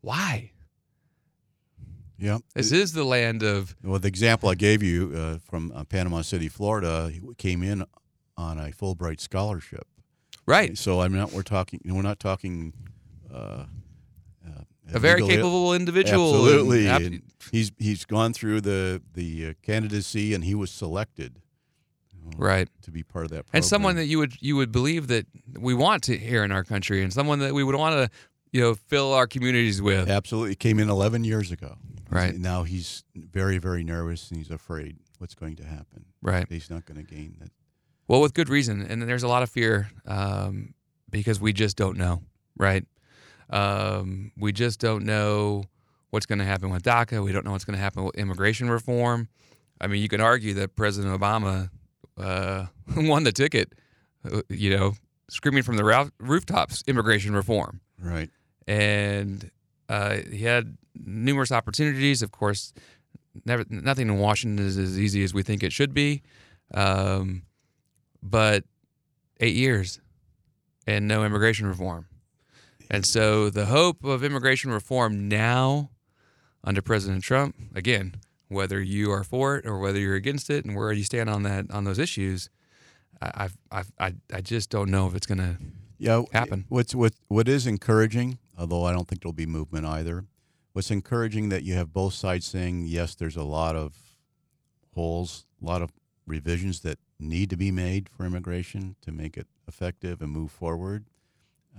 why? 0.02 0.52
Yeah. 2.24 2.38
This 2.56 2.72
is 2.72 2.94
the 2.94 3.04
land 3.04 3.44
of. 3.44 3.76
Well, 3.84 4.00
the 4.00 4.08
example 4.08 4.48
I 4.48 4.56
gave 4.56 4.82
you 4.82 5.12
uh, 5.14 5.38
from 5.40 5.74
uh, 5.76 5.84
Panama 5.84 6.22
City, 6.22 6.48
Florida, 6.48 7.12
he 7.12 7.20
came 7.38 7.62
in 7.62 7.84
on 8.38 8.58
a 8.58 8.72
Fulbright 8.72 9.20
scholarship. 9.20 9.86
Right. 10.46 10.78
So 10.78 11.02
I'm 11.02 11.14
not. 11.14 11.34
We're 11.34 11.42
talking. 11.42 11.82
We're 11.84 12.02
not 12.02 12.22
talking. 12.22 12.72
Uh, 13.32 13.66
uh, 14.48 14.62
a 14.94 15.00
very 15.00 15.22
capable 15.22 15.74
individual. 15.74 16.34
Absolutely. 16.34 16.88
And, 16.88 17.22
he's 17.52 17.74
he's 17.78 18.06
gone 18.06 18.32
through 18.32 18.62
the 18.62 19.02
the 19.14 19.50
uh, 19.50 19.54
candidacy 19.62 20.34
and 20.34 20.46
he 20.46 20.56
was 20.56 20.72
selected. 20.72 21.42
right. 22.38 22.70
To 22.84 22.92
be 22.92 23.04
part 23.04 23.26
of 23.26 23.32
that. 23.32 23.48
Program. 23.48 23.52
And 23.58 23.66
someone 23.66 23.98
that 23.98 24.06
you 24.06 24.20
would 24.20 24.42
you 24.42 24.56
would 24.56 24.72
believe 24.72 25.08
that 25.08 25.26
we 25.60 25.74
want 25.74 26.04
to 26.04 26.18
here 26.18 26.46
in 26.46 26.54
our 26.54 26.64
country, 26.64 27.04
and 27.04 27.12
someone 27.12 27.40
that 27.40 27.54
we 27.54 27.66
would 27.66 27.76
want 27.76 27.96
to 27.96 28.10
you 28.54 28.62
know 28.62 28.76
fill 28.76 29.12
our 29.12 29.28
communities 29.28 29.82
with. 29.82 30.10
Absolutely. 30.10 30.56
Came 30.56 30.80
in 30.80 30.90
11 30.90 31.26
years 31.26 31.52
ago. 31.52 31.76
Right. 32.14 32.36
Now 32.36 32.64
he's 32.64 33.04
very 33.16 33.58
very 33.58 33.84
nervous 33.84 34.30
and 34.30 34.38
he's 34.38 34.52
afraid 34.52 34.98
what's 35.18 35.36
going 35.36 35.56
to 35.58 35.66
happen. 35.66 36.06
Right. 36.22 36.46
He's 36.50 36.70
not 36.70 36.86
going 36.86 37.04
to 37.04 37.04
gain 37.04 37.38
that. 37.40 37.50
Well, 38.08 38.22
with 38.22 38.34
good 38.34 38.50
reason, 38.50 38.86
and 38.88 39.02
there's 39.04 39.24
a 39.24 39.28
lot 39.28 39.44
of 39.44 39.50
fear 39.50 39.90
um, 40.06 40.74
because 41.10 41.40
we 41.40 41.54
just 41.54 41.78
don't 41.78 41.98
know. 41.98 42.22
Right. 42.58 42.86
Um, 43.50 44.32
we 44.38 44.52
just 44.52 44.80
don't 44.80 45.06
know 45.06 45.64
what's 46.10 46.26
going 46.26 46.40
to 46.40 46.46
happen 46.46 46.70
with 46.70 46.84
DACA. 46.84 47.24
We 47.24 47.32
don't 47.32 47.46
know 47.46 47.52
what's 47.52 47.66
going 47.66 47.78
to 47.78 47.82
happen 47.82 48.04
with 48.04 48.16
immigration 48.16 48.70
reform. 48.70 49.30
I 49.80 49.88
mean, 49.88 50.02
you 50.02 50.10
can 50.10 50.22
argue 50.22 50.54
that 50.56 50.76
President 50.76 51.20
Obama 51.20 51.70
uh, 52.18 52.66
won 52.96 53.24
the 53.24 53.32
ticket, 53.32 53.74
uh, 54.30 54.42
you 54.50 54.78
know, 54.78 54.94
screaming 55.30 55.64
from 55.64 55.78
the 55.78 56.12
rooftops, 56.20 56.84
immigration 56.88 57.34
reform. 57.34 57.82
Right. 58.00 58.30
And 58.68 59.50
uh, 59.94 60.18
he 60.32 60.44
had 60.44 60.76
numerous 61.06 61.52
opportunities. 61.52 62.24
Of 62.24 62.32
course, 62.32 62.74
never, 63.46 63.64
nothing 63.70 64.08
in 64.08 64.18
Washington 64.18 64.66
is 64.66 64.76
as 64.76 65.00
easy 65.00 65.24
as 65.24 65.36
we 65.36 65.44
think 65.44 65.62
it 65.62 65.72
should 65.72 65.94
be. 65.94 66.24
Um, 66.74 67.44
but 68.24 68.64
eight 69.40 69.56
years 69.56 70.00
and 70.88 71.08
no 71.08 71.24
immigration 71.24 71.68
reform. 71.68 72.08
And 72.90 73.06
so 73.06 73.52
the 73.52 73.66
hope 73.66 74.04
of 74.04 74.24
immigration 74.24 74.72
reform 74.72 75.28
now 75.28 75.92
under 76.64 76.82
President 76.82 77.24
Trump, 77.24 77.56
again, 77.76 78.16
whether 78.48 78.82
you 78.82 79.12
are 79.12 79.24
for 79.24 79.58
it 79.58 79.66
or 79.66 79.78
whether 79.78 80.00
you're 80.00 80.16
against 80.16 80.50
it 80.50 80.66
and 80.66 80.76
where 80.76 80.92
you 80.92 81.04
stand 81.04 81.30
on 81.30 81.44
that 81.44 81.70
on 81.70 81.84
those 81.84 82.00
issues, 82.00 82.50
I 83.22 83.50
I 83.72 83.84
I, 84.00 84.14
I 84.34 84.42
just 84.42 84.72
don't 84.72 84.90
know 84.90 85.08
if 85.08 85.14
it's 85.16 85.28
going 85.28 85.40
to 85.40 85.58
yeah, 86.00 86.24
happen. 86.34 86.66
What's 86.70 86.96
what 86.96 87.14
what 87.28 87.48
is 87.48 87.68
encouraging, 87.68 88.40
although 88.58 88.86
I 88.86 88.94
don't 88.94 89.08
think 89.08 89.22
there'll 89.22 89.34
be 89.34 89.46
movement 89.46 89.86
either. 89.86 90.26
What's 90.74 90.92
encouraging 90.92 91.50
that 91.50 91.64
you 91.64 91.76
have 91.76 91.94
both 91.94 92.14
sides 92.14 92.46
saying 92.46 92.86
yes, 92.88 93.16
there's 93.16 93.36
a 93.36 93.44
lot 93.44 93.76
of 93.76 93.96
holes, 94.94 95.46
a 95.62 95.66
lot 95.66 95.82
of 95.82 95.92
revisions 96.26 96.82
that 96.82 97.00
need 97.20 97.50
to 97.50 97.58
be 97.58 97.72
made 97.72 98.10
for 98.10 98.26
immigration 98.26 98.96
to 99.02 99.12
make 99.12 99.38
it 99.38 99.48
effective 99.68 100.22
and 100.22 100.32
move 100.32 100.52
forward, 100.52 101.06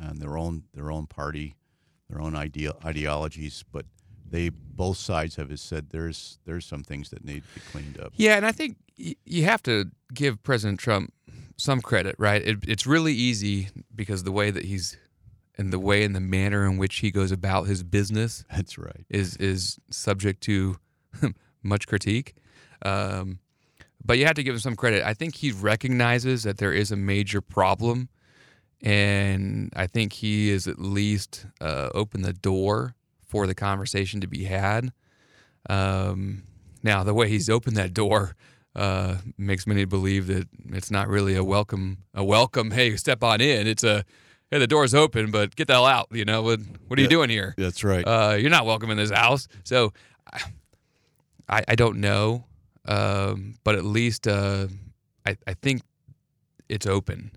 and 0.01 0.21
their 0.21 0.37
own 0.37 0.65
their 0.75 0.91
own 0.91 1.07
party, 1.07 1.57
their 2.09 2.21
own 2.21 2.37
idea 2.37 2.73
ideologies, 2.85 3.65
but 3.73 3.87
they 4.29 4.49
both 4.49 4.97
sides 4.97 5.37
have 5.37 5.59
said 5.59 5.91
there's 5.91 6.39
there's 6.45 6.67
some 6.67 6.83
things 6.83 7.11
that 7.11 7.25
need 7.25 7.43
to 7.43 7.55
be 7.55 7.61
cleaned 7.73 8.01
up. 8.01 8.13
Yeah, 8.17 8.37
and 8.37 8.47
I 8.47 8.53
think 8.53 8.77
you 8.97 9.45
have 9.45 9.63
to 9.65 9.91
give 10.13 10.43
President 10.43 10.79
Trump 10.79 11.13
some 11.57 11.81
credit, 11.81 12.17
right? 12.19 12.43
It, 12.43 12.59
it's 12.67 12.87
really 12.87 13.13
easy 13.13 13.69
because 13.95 14.25
the 14.25 14.33
way 14.33 14.51
that 14.51 14.65
he's 14.65 14.97
and 15.57 15.73
the 15.73 15.79
way 15.79 16.05
and 16.05 16.15
the 16.15 16.21
manner 16.21 16.67
in 16.67 16.79
which 16.79 16.97
he 16.97 17.11
goes 17.11 17.33
about 17.33 17.65
his 17.65 17.83
business. 17.83 18.45
That's 18.51 18.79
right. 18.79 19.05
Is 19.09 19.37
is 19.37 19.79
subject 19.91 20.43
to 20.45 20.77
much 21.63 21.87
critique. 21.87 22.35
Um, 22.85 23.39
but 24.05 24.19
you 24.19 24.27
have 24.27 24.35
to 24.35 24.43
give 24.43 24.55
him 24.55 24.61
some 24.61 24.77
credit. 24.77 25.03
I 25.03 25.15
think 25.15 25.37
he 25.37 25.51
recognizes 25.51 26.43
that 26.43 26.59
there 26.59 26.73
is 26.73 26.93
a 26.93 26.97
major 26.97 27.41
problem, 27.41 28.11
and 28.83 29.73
I 29.75 29.87
think 29.87 30.13
he 30.13 30.51
is 30.51 30.67
at 30.69 30.79
least 30.79 31.47
uh, 31.61 31.89
opened 31.95 32.25
the 32.25 32.35
door 32.35 32.95
for 33.27 33.47
the 33.47 33.55
conversation 33.55 34.21
to 34.21 34.27
be 34.27 34.45
had. 34.45 34.93
Um, 35.71 36.43
now, 36.83 37.03
the 37.03 37.15
way 37.15 37.31
he's 37.31 37.49
opened 37.49 37.79
that 37.79 37.95
door 37.95 38.37
uh, 38.77 39.17
makes 39.39 39.67
many 39.67 39.87
believe 39.87 40.27
that 40.27 40.49
it's 40.71 40.91
not 40.91 41.09
really 41.09 41.35
a 41.35 41.43
welcome, 41.43 41.99
a 42.13 42.23
welcome. 42.23 42.73
Hey, 42.73 42.97
step 42.97 43.23
on 43.25 43.41
in. 43.41 43.67
It's 43.67 43.85
a 43.85 44.05
hey, 44.55 44.61
the 44.61 44.69
door's 44.69 44.95
open, 44.95 45.33
but 45.33 45.57
get 45.57 45.67
the 45.67 45.73
hell 45.73 45.85
out. 45.85 46.07
You 46.13 46.25
know 46.25 46.43
what? 46.43 46.61
What 46.87 46.97
are 46.97 47.03
yeah, 47.03 47.07
you 47.07 47.11
doing 47.11 47.29
here? 47.29 47.55
That's 47.59 47.83
right. 47.83 48.07
Uh, 48.07 48.37
you're 48.39 48.51
not 48.51 48.67
welcome 48.67 48.89
in 48.91 48.97
this 48.97 49.11
house. 49.11 49.49
So, 49.65 49.93
I 51.49 51.65
I 51.67 51.75
don't 51.75 51.99
know, 51.99 52.45
um, 52.87 53.57
but 53.65 53.75
at 53.75 53.85
least 53.85 54.29
uh, 54.29 54.69
I 55.27 55.37
I 55.49 55.55
think 55.55 55.83
it's 56.69 56.87
open, 56.87 57.33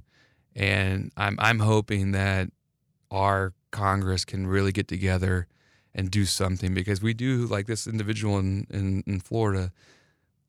and 0.55 1.11
I'm 1.17 1.37
I'm 1.39 1.57
hoping 1.57 2.11
that 2.11 2.49
our 3.09 3.53
Congress 3.71 4.23
can 4.23 4.45
really 4.45 4.71
get 4.71 4.87
together 4.87 5.47
and 5.95 6.11
do 6.11 6.23
something 6.23 6.75
because 6.75 7.01
we 7.01 7.15
do 7.15 7.47
like 7.47 7.65
this 7.65 7.87
individual 7.87 8.37
in, 8.37 8.67
in, 8.69 9.03
in 9.07 9.19
Florida. 9.19 9.71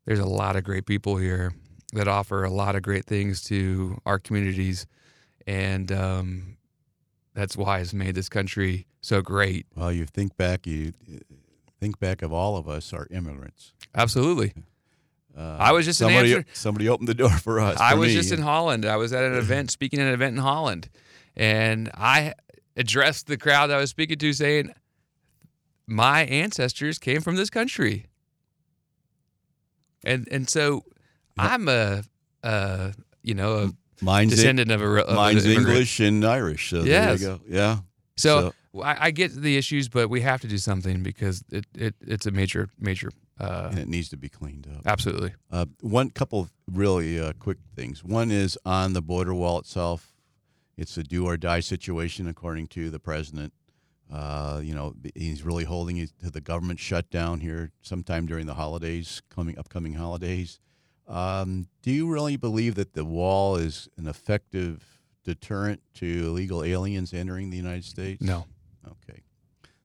There's 0.05 0.19
a 0.19 0.27
lot 0.27 0.57
of 0.57 0.65
great 0.65 0.85
people 0.85 1.17
here 1.17 1.55
that 1.95 2.07
offer 2.07 2.45
a 2.45 2.51
lot 2.51 2.77
of 2.77 2.83
great 2.83 3.07
things 3.07 3.43
to 3.45 3.99
our 4.05 4.19
communities, 4.19 4.87
and 5.47 5.91
um, 5.91 6.58
that's 7.39 7.57
why 7.57 7.79
it's 7.79 7.95
made 7.95 8.17
this 8.17 8.29
country 8.29 8.89
so 9.01 9.23
great. 9.23 9.65
Well, 9.77 9.93
you 9.93 10.07
think 10.07 10.37
back, 10.37 10.67
you 10.67 10.93
think 11.79 12.01
back 12.01 12.21
of 12.23 12.33
all 12.33 12.57
of 12.57 12.69
us 12.69 12.93
are 12.93 13.07
immigrants. 13.13 13.75
Absolutely. 13.95 14.55
Uh, 15.37 15.57
I 15.57 15.71
was 15.71 15.87
just 15.87 16.01
somebody, 16.01 16.45
somebody 16.53 16.89
opened 16.89 17.07
the 17.07 17.15
door 17.15 17.31
for 17.31 17.61
us. 17.61 17.79
I 17.79 17.93
for 17.93 17.99
was 17.99 18.09
me. 18.09 18.15
just 18.15 18.33
in 18.33 18.41
Holland. 18.41 18.85
I 18.85 18.97
was 18.97 19.13
at 19.13 19.23
an 19.23 19.35
event, 19.35 19.71
speaking 19.79 20.01
at 20.01 20.09
an 20.09 20.15
event 20.15 20.35
in 20.35 20.43
Holland, 20.43 20.91
and 21.37 21.93
I 21.95 22.35
addressed 22.77 23.29
the 23.29 23.37
crowd 23.37 23.71
I 23.71 23.79
was 23.79 23.91
speaking 23.91 24.19
to, 24.19 24.33
saying, 24.33 24.75
my 25.87 26.25
ancestors 26.25 26.99
came 26.99 27.21
from 27.21 27.37
this 27.37 27.51
country. 27.51 28.07
And 30.03 30.27
and 30.33 30.49
so 30.49 30.83
I'm 31.39 31.69
a, 31.69 32.03
a 32.43 32.95
you 33.23 33.35
know 33.35 33.59
a 33.59 33.73
mine's 34.01 34.35
descendant 34.35 34.71
of 34.71 34.83
a 34.83 35.07
of 35.07 35.15
mine's 35.15 35.47
English 35.47 36.01
and 36.01 36.25
Irish. 36.25 36.71
So 36.71 36.83
yes. 36.83 37.21
there 37.21 37.31
you 37.31 37.37
go. 37.37 37.45
Yeah. 37.49 37.79
So, 38.17 38.53
so. 38.75 38.83
I, 38.83 39.07
I, 39.07 39.11
get 39.13 39.33
the 39.33 39.57
issues, 39.57 39.89
but 39.89 40.11
we 40.11 40.21
have 40.23 40.41
to 40.41 40.49
do 40.49 40.59
something 40.59 41.03
because 41.03 41.45
it, 41.51 41.67
it 41.75 41.95
it's 42.01 42.27
a 42.27 42.31
major 42.31 42.69
major. 42.79 43.11
Uh, 43.41 43.69
and 43.71 43.79
it 43.79 43.89
needs 43.89 44.09
to 44.09 44.17
be 44.17 44.29
cleaned 44.29 44.67
up. 44.77 44.83
Absolutely. 44.85 45.33
Uh, 45.51 45.67
one 45.81 46.11
couple 46.11 46.41
of 46.41 46.51
really 46.73 47.21
uh, 47.21 47.33
quick 47.39 47.59
things. 47.77 48.03
One 48.03 48.33
is 48.33 48.59
on 48.65 48.95
the 48.95 49.03
border 49.03 49.33
wall 49.33 49.61
itself. 49.61 50.13
It's 50.77 50.97
a 50.97 51.05
do 51.05 51.27
or 51.27 51.37
die 51.37 51.61
situation, 51.61 52.27
according 52.27 52.69
to 52.69 52.91
the 52.91 52.99
president. 52.99 53.53
Uh, 54.13 54.61
you 54.63 54.75
know, 54.75 54.95
he's 55.15 55.43
really 55.43 55.65
holding 55.65 55.99
it 55.99 56.11
to 56.21 56.31
the 56.31 56.41
government 56.41 56.81
shutdown 56.81 57.41
here 57.41 57.73
sometime 57.83 58.27
during 58.27 58.47
the 58.47 58.55
holidays, 58.55 59.23
coming 59.29 59.59
upcoming 59.59 59.95
holidays. 59.95 60.61
Um, 61.09 61.69
do 61.83 61.91
you 61.91 62.07
really 62.09 62.37
believe 62.37 62.75
that 62.75 62.93
the 62.93 63.05
wall 63.05 63.57
is 63.57 63.89
an 63.97 64.07
effective 64.07 64.85
deterrent 65.25 65.81
to 65.95 66.07
illegal 66.07 66.63
aliens 66.63 67.13
entering 67.15 67.51
the 67.51 67.57
United 67.57 67.85
States? 67.85 68.23
No. 68.23 68.47
Okay, 68.87 69.23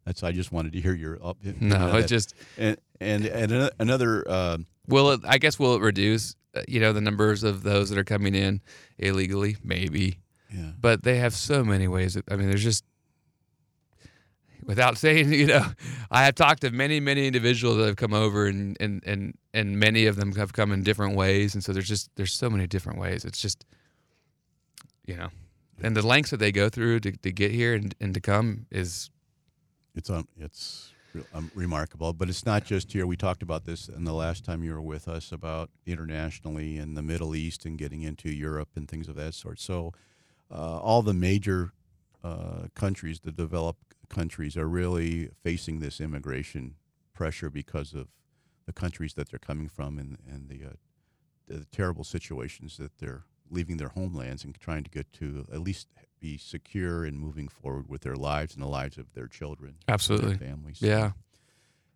that's. 0.05 0.21
I 0.23 0.31
just 0.31 0.51
wanted 0.51 0.73
to 0.73 0.81
hear 0.81 0.93
your 0.93 1.17
up. 1.23 1.37
No, 1.59 1.95
it 1.97 2.07
just 2.07 2.35
and 2.57 2.77
and 2.99 3.25
and 3.25 3.69
another. 3.79 4.23
Uh, 4.27 4.57
will 4.87 5.11
it? 5.11 5.21
I 5.25 5.37
guess 5.37 5.57
will 5.57 5.75
it 5.75 5.81
reduce? 5.81 6.35
Uh, 6.55 6.61
you 6.67 6.79
know, 6.79 6.93
the 6.93 7.01
numbers 7.01 7.43
of 7.43 7.63
those 7.63 7.89
that 7.89 7.97
are 7.97 8.03
coming 8.03 8.35
in 8.35 8.61
illegally, 8.99 9.57
maybe. 9.63 10.19
Yeah. 10.53 10.71
But 10.79 11.03
they 11.03 11.17
have 11.17 11.33
so 11.33 11.63
many 11.63 11.87
ways. 11.87 12.17
I 12.29 12.35
mean, 12.35 12.49
there's 12.49 12.63
just 12.63 12.83
without 14.65 14.97
saying, 14.97 15.33
you 15.33 15.47
know, 15.47 15.65
I 16.11 16.25
have 16.25 16.35
talked 16.35 16.61
to 16.61 16.71
many, 16.71 16.99
many 16.99 17.27
individuals 17.27 17.77
that 17.77 17.87
have 17.87 17.95
come 17.95 18.13
over, 18.13 18.47
and 18.47 18.77
and 18.79 19.03
and 19.05 19.37
and 19.53 19.79
many 19.79 20.05
of 20.05 20.15
them 20.15 20.33
have 20.35 20.53
come 20.53 20.71
in 20.71 20.83
different 20.83 21.15
ways, 21.15 21.53
and 21.53 21.63
so 21.63 21.73
there's 21.73 21.87
just 21.87 22.09
there's 22.15 22.33
so 22.33 22.49
many 22.49 22.67
different 22.67 22.99
ways. 22.99 23.25
It's 23.25 23.41
just, 23.41 23.65
you 25.05 25.15
know, 25.15 25.29
and 25.81 25.95
the 25.95 26.05
lengths 26.05 26.31
that 26.31 26.37
they 26.37 26.51
go 26.51 26.69
through 26.69 27.01
to, 27.01 27.11
to 27.11 27.31
get 27.31 27.51
here 27.51 27.73
and, 27.73 27.93
and 27.99 28.13
to 28.13 28.21
come 28.21 28.65
is, 28.71 29.09
it's 29.95 30.09
um, 30.09 30.27
it's 30.39 30.91
um, 31.33 31.51
remarkable. 31.55 32.13
But 32.13 32.29
it's 32.29 32.45
not 32.45 32.65
just 32.65 32.91
here. 32.91 33.05
We 33.05 33.17
talked 33.17 33.43
about 33.43 33.65
this 33.65 33.87
in 33.87 34.03
the 34.03 34.13
last 34.13 34.45
time 34.45 34.63
you 34.63 34.73
were 34.73 34.81
with 34.81 35.07
us 35.07 35.31
about 35.31 35.69
internationally 35.85 36.77
in 36.77 36.93
the 36.95 37.03
Middle 37.03 37.35
East 37.35 37.65
and 37.65 37.77
getting 37.77 38.01
into 38.01 38.29
Europe 38.29 38.69
and 38.75 38.87
things 38.87 39.07
of 39.07 39.15
that 39.15 39.33
sort. 39.33 39.59
So, 39.59 39.93
uh, 40.51 40.79
all 40.79 41.01
the 41.01 41.13
major 41.13 41.71
uh, 42.23 42.67
countries, 42.75 43.19
the 43.21 43.31
developed 43.31 43.95
countries 44.09 44.55
are 44.55 44.67
really 44.67 45.29
facing 45.41 45.79
this 45.79 45.99
immigration 45.99 46.75
pressure 47.13 47.49
because 47.49 47.93
of 47.93 48.07
the 48.65 48.73
countries 48.73 49.13
that 49.15 49.29
they're 49.29 49.39
coming 49.39 49.67
from 49.67 49.97
and, 49.97 50.17
and 50.27 50.49
the, 50.49 50.65
uh, 50.65 50.73
the 51.47 51.65
terrible 51.65 52.03
situations 52.03 52.77
that 52.77 52.97
they're 52.99 53.23
leaving 53.49 53.77
their 53.77 53.89
homelands 53.89 54.43
and 54.43 54.55
trying 54.59 54.83
to 54.83 54.89
get 54.89 55.11
to 55.13 55.45
at 55.51 55.59
least 55.59 55.87
be 56.19 56.37
secure 56.37 57.03
and 57.03 57.19
moving 57.19 57.47
forward 57.47 57.89
with 57.89 58.01
their 58.01 58.15
lives 58.15 58.53
and 58.53 58.63
the 58.63 58.67
lives 58.67 58.97
of 58.97 59.13
their 59.13 59.27
children, 59.27 59.75
absolutely, 59.87 60.29
their 60.29 60.47
families. 60.47 60.81
Yeah. 60.81 61.11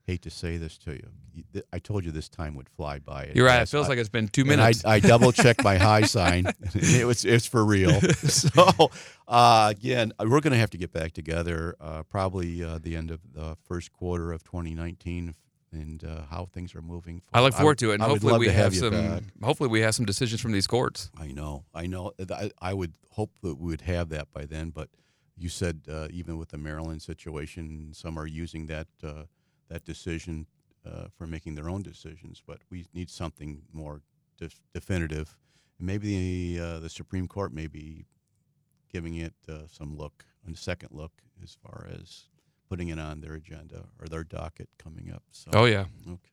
Hate 0.08 0.22
to 0.22 0.30
say 0.30 0.56
this 0.56 0.78
to 0.80 0.92
you. 0.92 1.44
I 1.72 1.80
told 1.80 2.06
you 2.06 2.12
this 2.12 2.30
time 2.30 2.56
would 2.56 2.70
fly 2.70 3.00
by. 3.00 3.30
You're 3.36 3.46
right. 3.46 3.62
It 3.62 3.68
feels 3.68 3.88
I, 3.88 3.90
like 3.90 4.00
it's 4.00 4.10
been 4.10 4.30
two 4.30 4.46
minutes. 4.46 4.84
I, 4.86 4.96
I 4.96 5.00
double 5.00 5.34
checked 5.34 5.64
my 5.64 5.78
high 5.78 6.02
sign. 6.18 6.48
it 6.74 7.06
was 7.06 7.26
it's 7.26 7.46
for 7.46 7.64
real. 7.64 8.00
So 8.28 8.90
uh, 9.28 9.68
again, 9.76 10.14
we're 10.20 10.40
going 10.40 10.54
to 10.54 10.58
have 10.58 10.70
to 10.72 10.78
get 10.78 10.92
back 10.92 11.14
together 11.14 11.76
uh, 11.82 12.04
probably 12.04 12.64
uh, 12.64 12.80
the 12.82 12.96
end 12.96 13.12
of 13.12 13.20
the 13.34 13.58
first 13.66 13.92
quarter 13.92 14.32
of 14.32 14.44
2019 14.44 15.36
and 15.74 16.04
uh, 16.04 16.22
how 16.30 16.46
things 16.46 16.74
are 16.74 16.82
moving. 16.82 17.22
Forward. 17.22 17.34
I 17.34 17.42
look 17.42 17.54
forward 17.54 17.78
to 17.80 17.92
it, 17.92 17.96
and 17.96 18.04
I 18.04 18.08
hopefully 18.08 18.40
we 18.40 18.48
have, 18.48 18.56
have 18.56 18.76
some. 18.76 18.92
Back. 18.92 19.24
Hopefully, 19.44 19.70
we 19.70 19.82
have 19.82 19.94
some 19.94 20.06
decisions 20.06 20.40
from 20.40 20.54
these 20.54 20.68
courts. 20.68 21.12
I 21.18 21.28
know, 21.28 21.66
I 21.74 21.88
know. 21.88 22.14
I, 22.32 22.52
I 22.62 22.74
would 22.74 22.94
hope 23.12 23.32
that 23.44 23.58
we 23.58 23.72
would 23.72 23.82
have 23.82 24.10
that 24.10 24.32
by 24.32 24.46
then, 24.46 24.70
but 24.70 24.90
you 25.38 25.50
said 25.50 25.82
uh, 25.92 26.08
even 26.10 26.38
with 26.38 26.50
the 26.50 26.58
Maryland 26.58 27.02
situation, 27.02 27.90
some 27.94 28.18
are 28.18 28.28
using 28.28 28.68
that 28.68 28.88
uh, 29.04 29.24
that 29.70 29.86
decision 29.86 30.48
uh, 30.86 31.08
for 31.18 31.28
making 31.28 31.56
their 31.56 31.70
own 31.70 31.82
decisions. 31.82 32.42
But 32.46 32.60
we 32.70 32.86
need 32.94 33.10
something 33.10 33.62
more 33.74 34.02
def- 34.38 34.60
definitive. 34.74 35.38
And 35.80 35.88
maybe 35.88 36.56
the 36.56 36.64
uh, 36.64 36.80
the 36.80 36.90
Supreme 36.90 37.28
Court 37.28 37.54
may 37.54 37.68
be 37.68 38.06
giving 38.92 39.16
it 39.16 39.34
uh, 39.50 39.68
some 39.70 39.98
look, 39.98 40.26
a 40.52 40.56
second 40.56 40.90
look, 40.92 41.12
as 41.44 41.58
far 41.62 41.88
as 41.92 42.30
putting 42.70 42.90
it 42.90 43.00
on 43.00 43.22
their 43.22 43.34
agenda 43.34 43.86
or 44.00 44.08
their 44.08 44.24
docket 44.24 44.70
coming 44.78 45.12
up. 45.14 45.24
So, 45.32 45.52
oh 45.54 45.66
yeah. 45.66 45.86
Okay, 46.08 46.30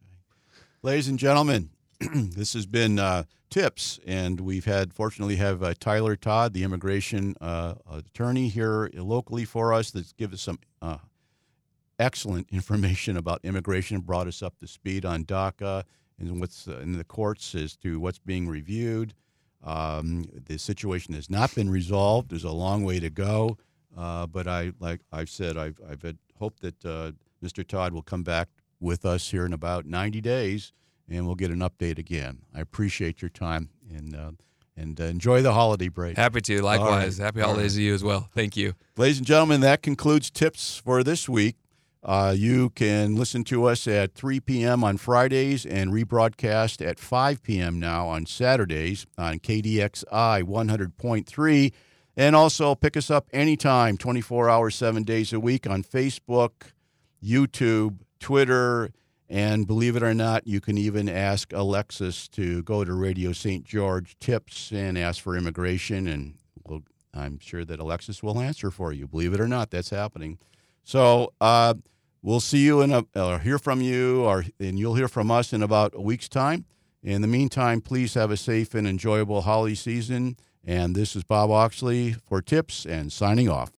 ladies 0.83 1.09
and 1.09 1.19
gentlemen, 1.19 1.71
this 2.01 2.55
has 2.55 2.67
been 2.67 2.99
uh, 2.99 3.25
tips, 3.51 4.01
and 4.07 4.41
we've 4.41 4.65
had 4.65 4.93
fortunately 4.93 5.37
have 5.37 5.63
uh, 5.63 5.75
Tyler 5.79 6.17
Todd, 6.17 6.53
the 6.53 6.65
immigration 6.65 7.35
uh, 7.41 7.75
attorney 7.91 8.49
here 8.49 8.91
locally 8.95 9.45
for 9.45 9.73
us, 9.73 9.91
that's 9.91 10.13
given 10.13 10.35
us 10.35 10.43
some 10.43 10.59
uh, 10.83 10.99
excellent 11.99 12.49
information 12.51 13.17
about 13.17 13.41
immigration, 13.43 14.01
brought 14.01 14.27
us 14.27 14.43
up 14.43 14.59
to 14.61 14.67
speed 14.67 15.05
on 15.05 15.25
DACA 15.25 15.85
and 16.19 16.41
what's 16.41 16.69
uh, 16.69 16.79
in 16.79 16.97
the 16.97 17.05
courts 17.05 17.55
as 17.55 17.77
to 17.77 17.99
what's 18.01 18.19
being 18.19 18.49
reviewed. 18.49 19.15
Um, 19.63 20.27
the 20.47 20.59
situation 20.59 21.15
has 21.15 21.31
not 21.31 21.55
been 21.55 21.71
resolved. 21.71 22.31
There's 22.31 22.45
a 22.45 22.53
long 22.53 22.85
way 22.85 23.01
to 23.01 23.11
go, 23.11 23.57
uh, 23.97 24.27
but 24.27 24.47
I 24.47 24.73
like 24.79 25.01
I've 25.11 25.31
said 25.31 25.57
I've 25.57 25.81
I've 25.89 26.03
had 26.03 26.19
hope 26.39 26.61
that 26.61 26.81
Mr. 27.43 27.67
Todd 27.67 27.95
will 27.95 28.03
come 28.03 28.23
back 28.23 28.49
with 28.81 29.07
us 29.07 29.31
here 29.31 29.47
in 29.47 29.53
about 29.53 29.87
90 29.87 30.21
days 30.21 30.73
and 31.09 31.27
we'll 31.27 31.35
get 31.35 31.51
an 31.51 31.61
update 31.61 31.99
again. 31.99 32.39
I 32.55 32.61
appreciate 32.61 33.23
your 33.23 33.29
time 33.29 33.71
and 33.95 34.15
uh, 34.15 34.31
and 34.77 35.01
uh, 35.01 35.05
enjoy 35.05 35.43
the 35.43 35.53
holiday 35.53 35.89
break. 35.89 36.17
Happy 36.17 36.41
to. 36.41 36.63
Likewise. 36.63 37.19
Right. 37.19 37.25
Happy 37.27 37.41
holidays 37.41 37.75
right. 37.75 37.81
to 37.81 37.83
you 37.83 37.95
as 37.95 38.03
well. 38.03 38.29
Thank 38.35 38.57
you. 38.57 38.75
Ladies 38.97 39.19
and 39.19 39.27
gentlemen, 39.27 39.61
that 39.61 39.83
concludes 39.83 40.31
tips 40.31 40.77
for 40.85 41.03
this 41.03 41.29
week. 41.29 41.57
Uh, 42.05 42.35
you 42.37 42.69
can 42.71 43.17
listen 43.17 43.45
to 43.45 43.65
us 43.65 43.89
at 43.89 44.15
3 44.15 44.41
p.m. 44.41 44.85
on 44.85 44.99
Fridays 44.99 45.65
and 45.65 45.91
rebroadcast 45.91 46.87
at 46.87 46.99
5 46.99 47.43
p.m. 47.43 47.81
now 47.81 48.09
on 48.09 48.27
Saturdays 48.27 49.07
on 49.17 49.39
KDXI 49.39 50.43
100.3. 50.43 51.73
And 52.17 52.37
also 52.37 52.75
pick 52.75 52.97
us 52.97 53.11
up 53.11 53.29
anytime, 53.33 53.97
24 53.97 54.51
hours, 54.51 54.75
seven 54.75 55.03
days 55.03 55.33
a 55.33 55.41
week 55.41 55.67
on 55.67 55.83
Facebook, 55.83 56.73
YouTube, 57.23 57.99
Twitter, 58.21 58.91
and 59.29 59.67
believe 59.67 59.97
it 59.97 60.03
or 60.03 60.15
not, 60.15 60.47
you 60.47 60.61
can 60.61 60.77
even 60.77 61.09
ask 61.09 61.53
Alexis 61.53 62.29
to 62.29 62.63
go 62.63 62.85
to 62.85 62.93
Radio 62.93 63.33
St. 63.33 63.65
George 63.65 64.17
Tips 64.21 64.71
and 64.71 64.99
ask 64.99 65.23
for 65.23 65.37
immigration, 65.37 66.07
and 66.07 66.35
we'll, 66.67 66.83
I'm 67.13 67.39
sure 67.41 67.65
that 67.65 67.81
Alexis 67.81 68.23
will 68.23 68.39
answer 68.39 68.71
for 68.71 68.93
you. 68.93 69.09
Believe 69.09 69.33
it 69.33 69.41
or 69.41 69.49
not, 69.49 69.71
that's 69.71 69.91
happening. 69.91 70.39
So 70.85 71.33
uh, 71.41 71.75
we'll 72.25 72.41
see 72.41 72.65
you 72.65 72.81
in 72.81 72.91
a, 72.91 73.05
or 73.15 73.39
hear 73.39 73.59
from 73.59 73.81
you, 73.81 74.25
or 74.25 74.45
and 74.59 74.79
you'll 74.79 74.97
hear 74.97 75.09
from 75.09 75.31
us 75.31 75.53
in 75.53 75.63
about 75.63 75.95
a 75.95 76.01
week's 76.01 76.29
time. 76.29 76.65
In 77.03 77.21
the 77.21 77.29
meantime, 77.29 77.81
please 77.81 78.15
have 78.15 78.31
a 78.31 78.37
safe 78.37 78.75
and 78.75 78.89
enjoyable 78.89 79.43
holiday 79.43 79.75
season. 79.75 80.37
And 80.67 80.97
this 80.97 81.15
is 81.15 81.23
Bob 81.23 81.51
Oxley 81.51 82.15
for 82.27 82.41
Tips 82.41 82.87
and 82.87 83.13
signing 83.13 83.51
off. 83.51 83.71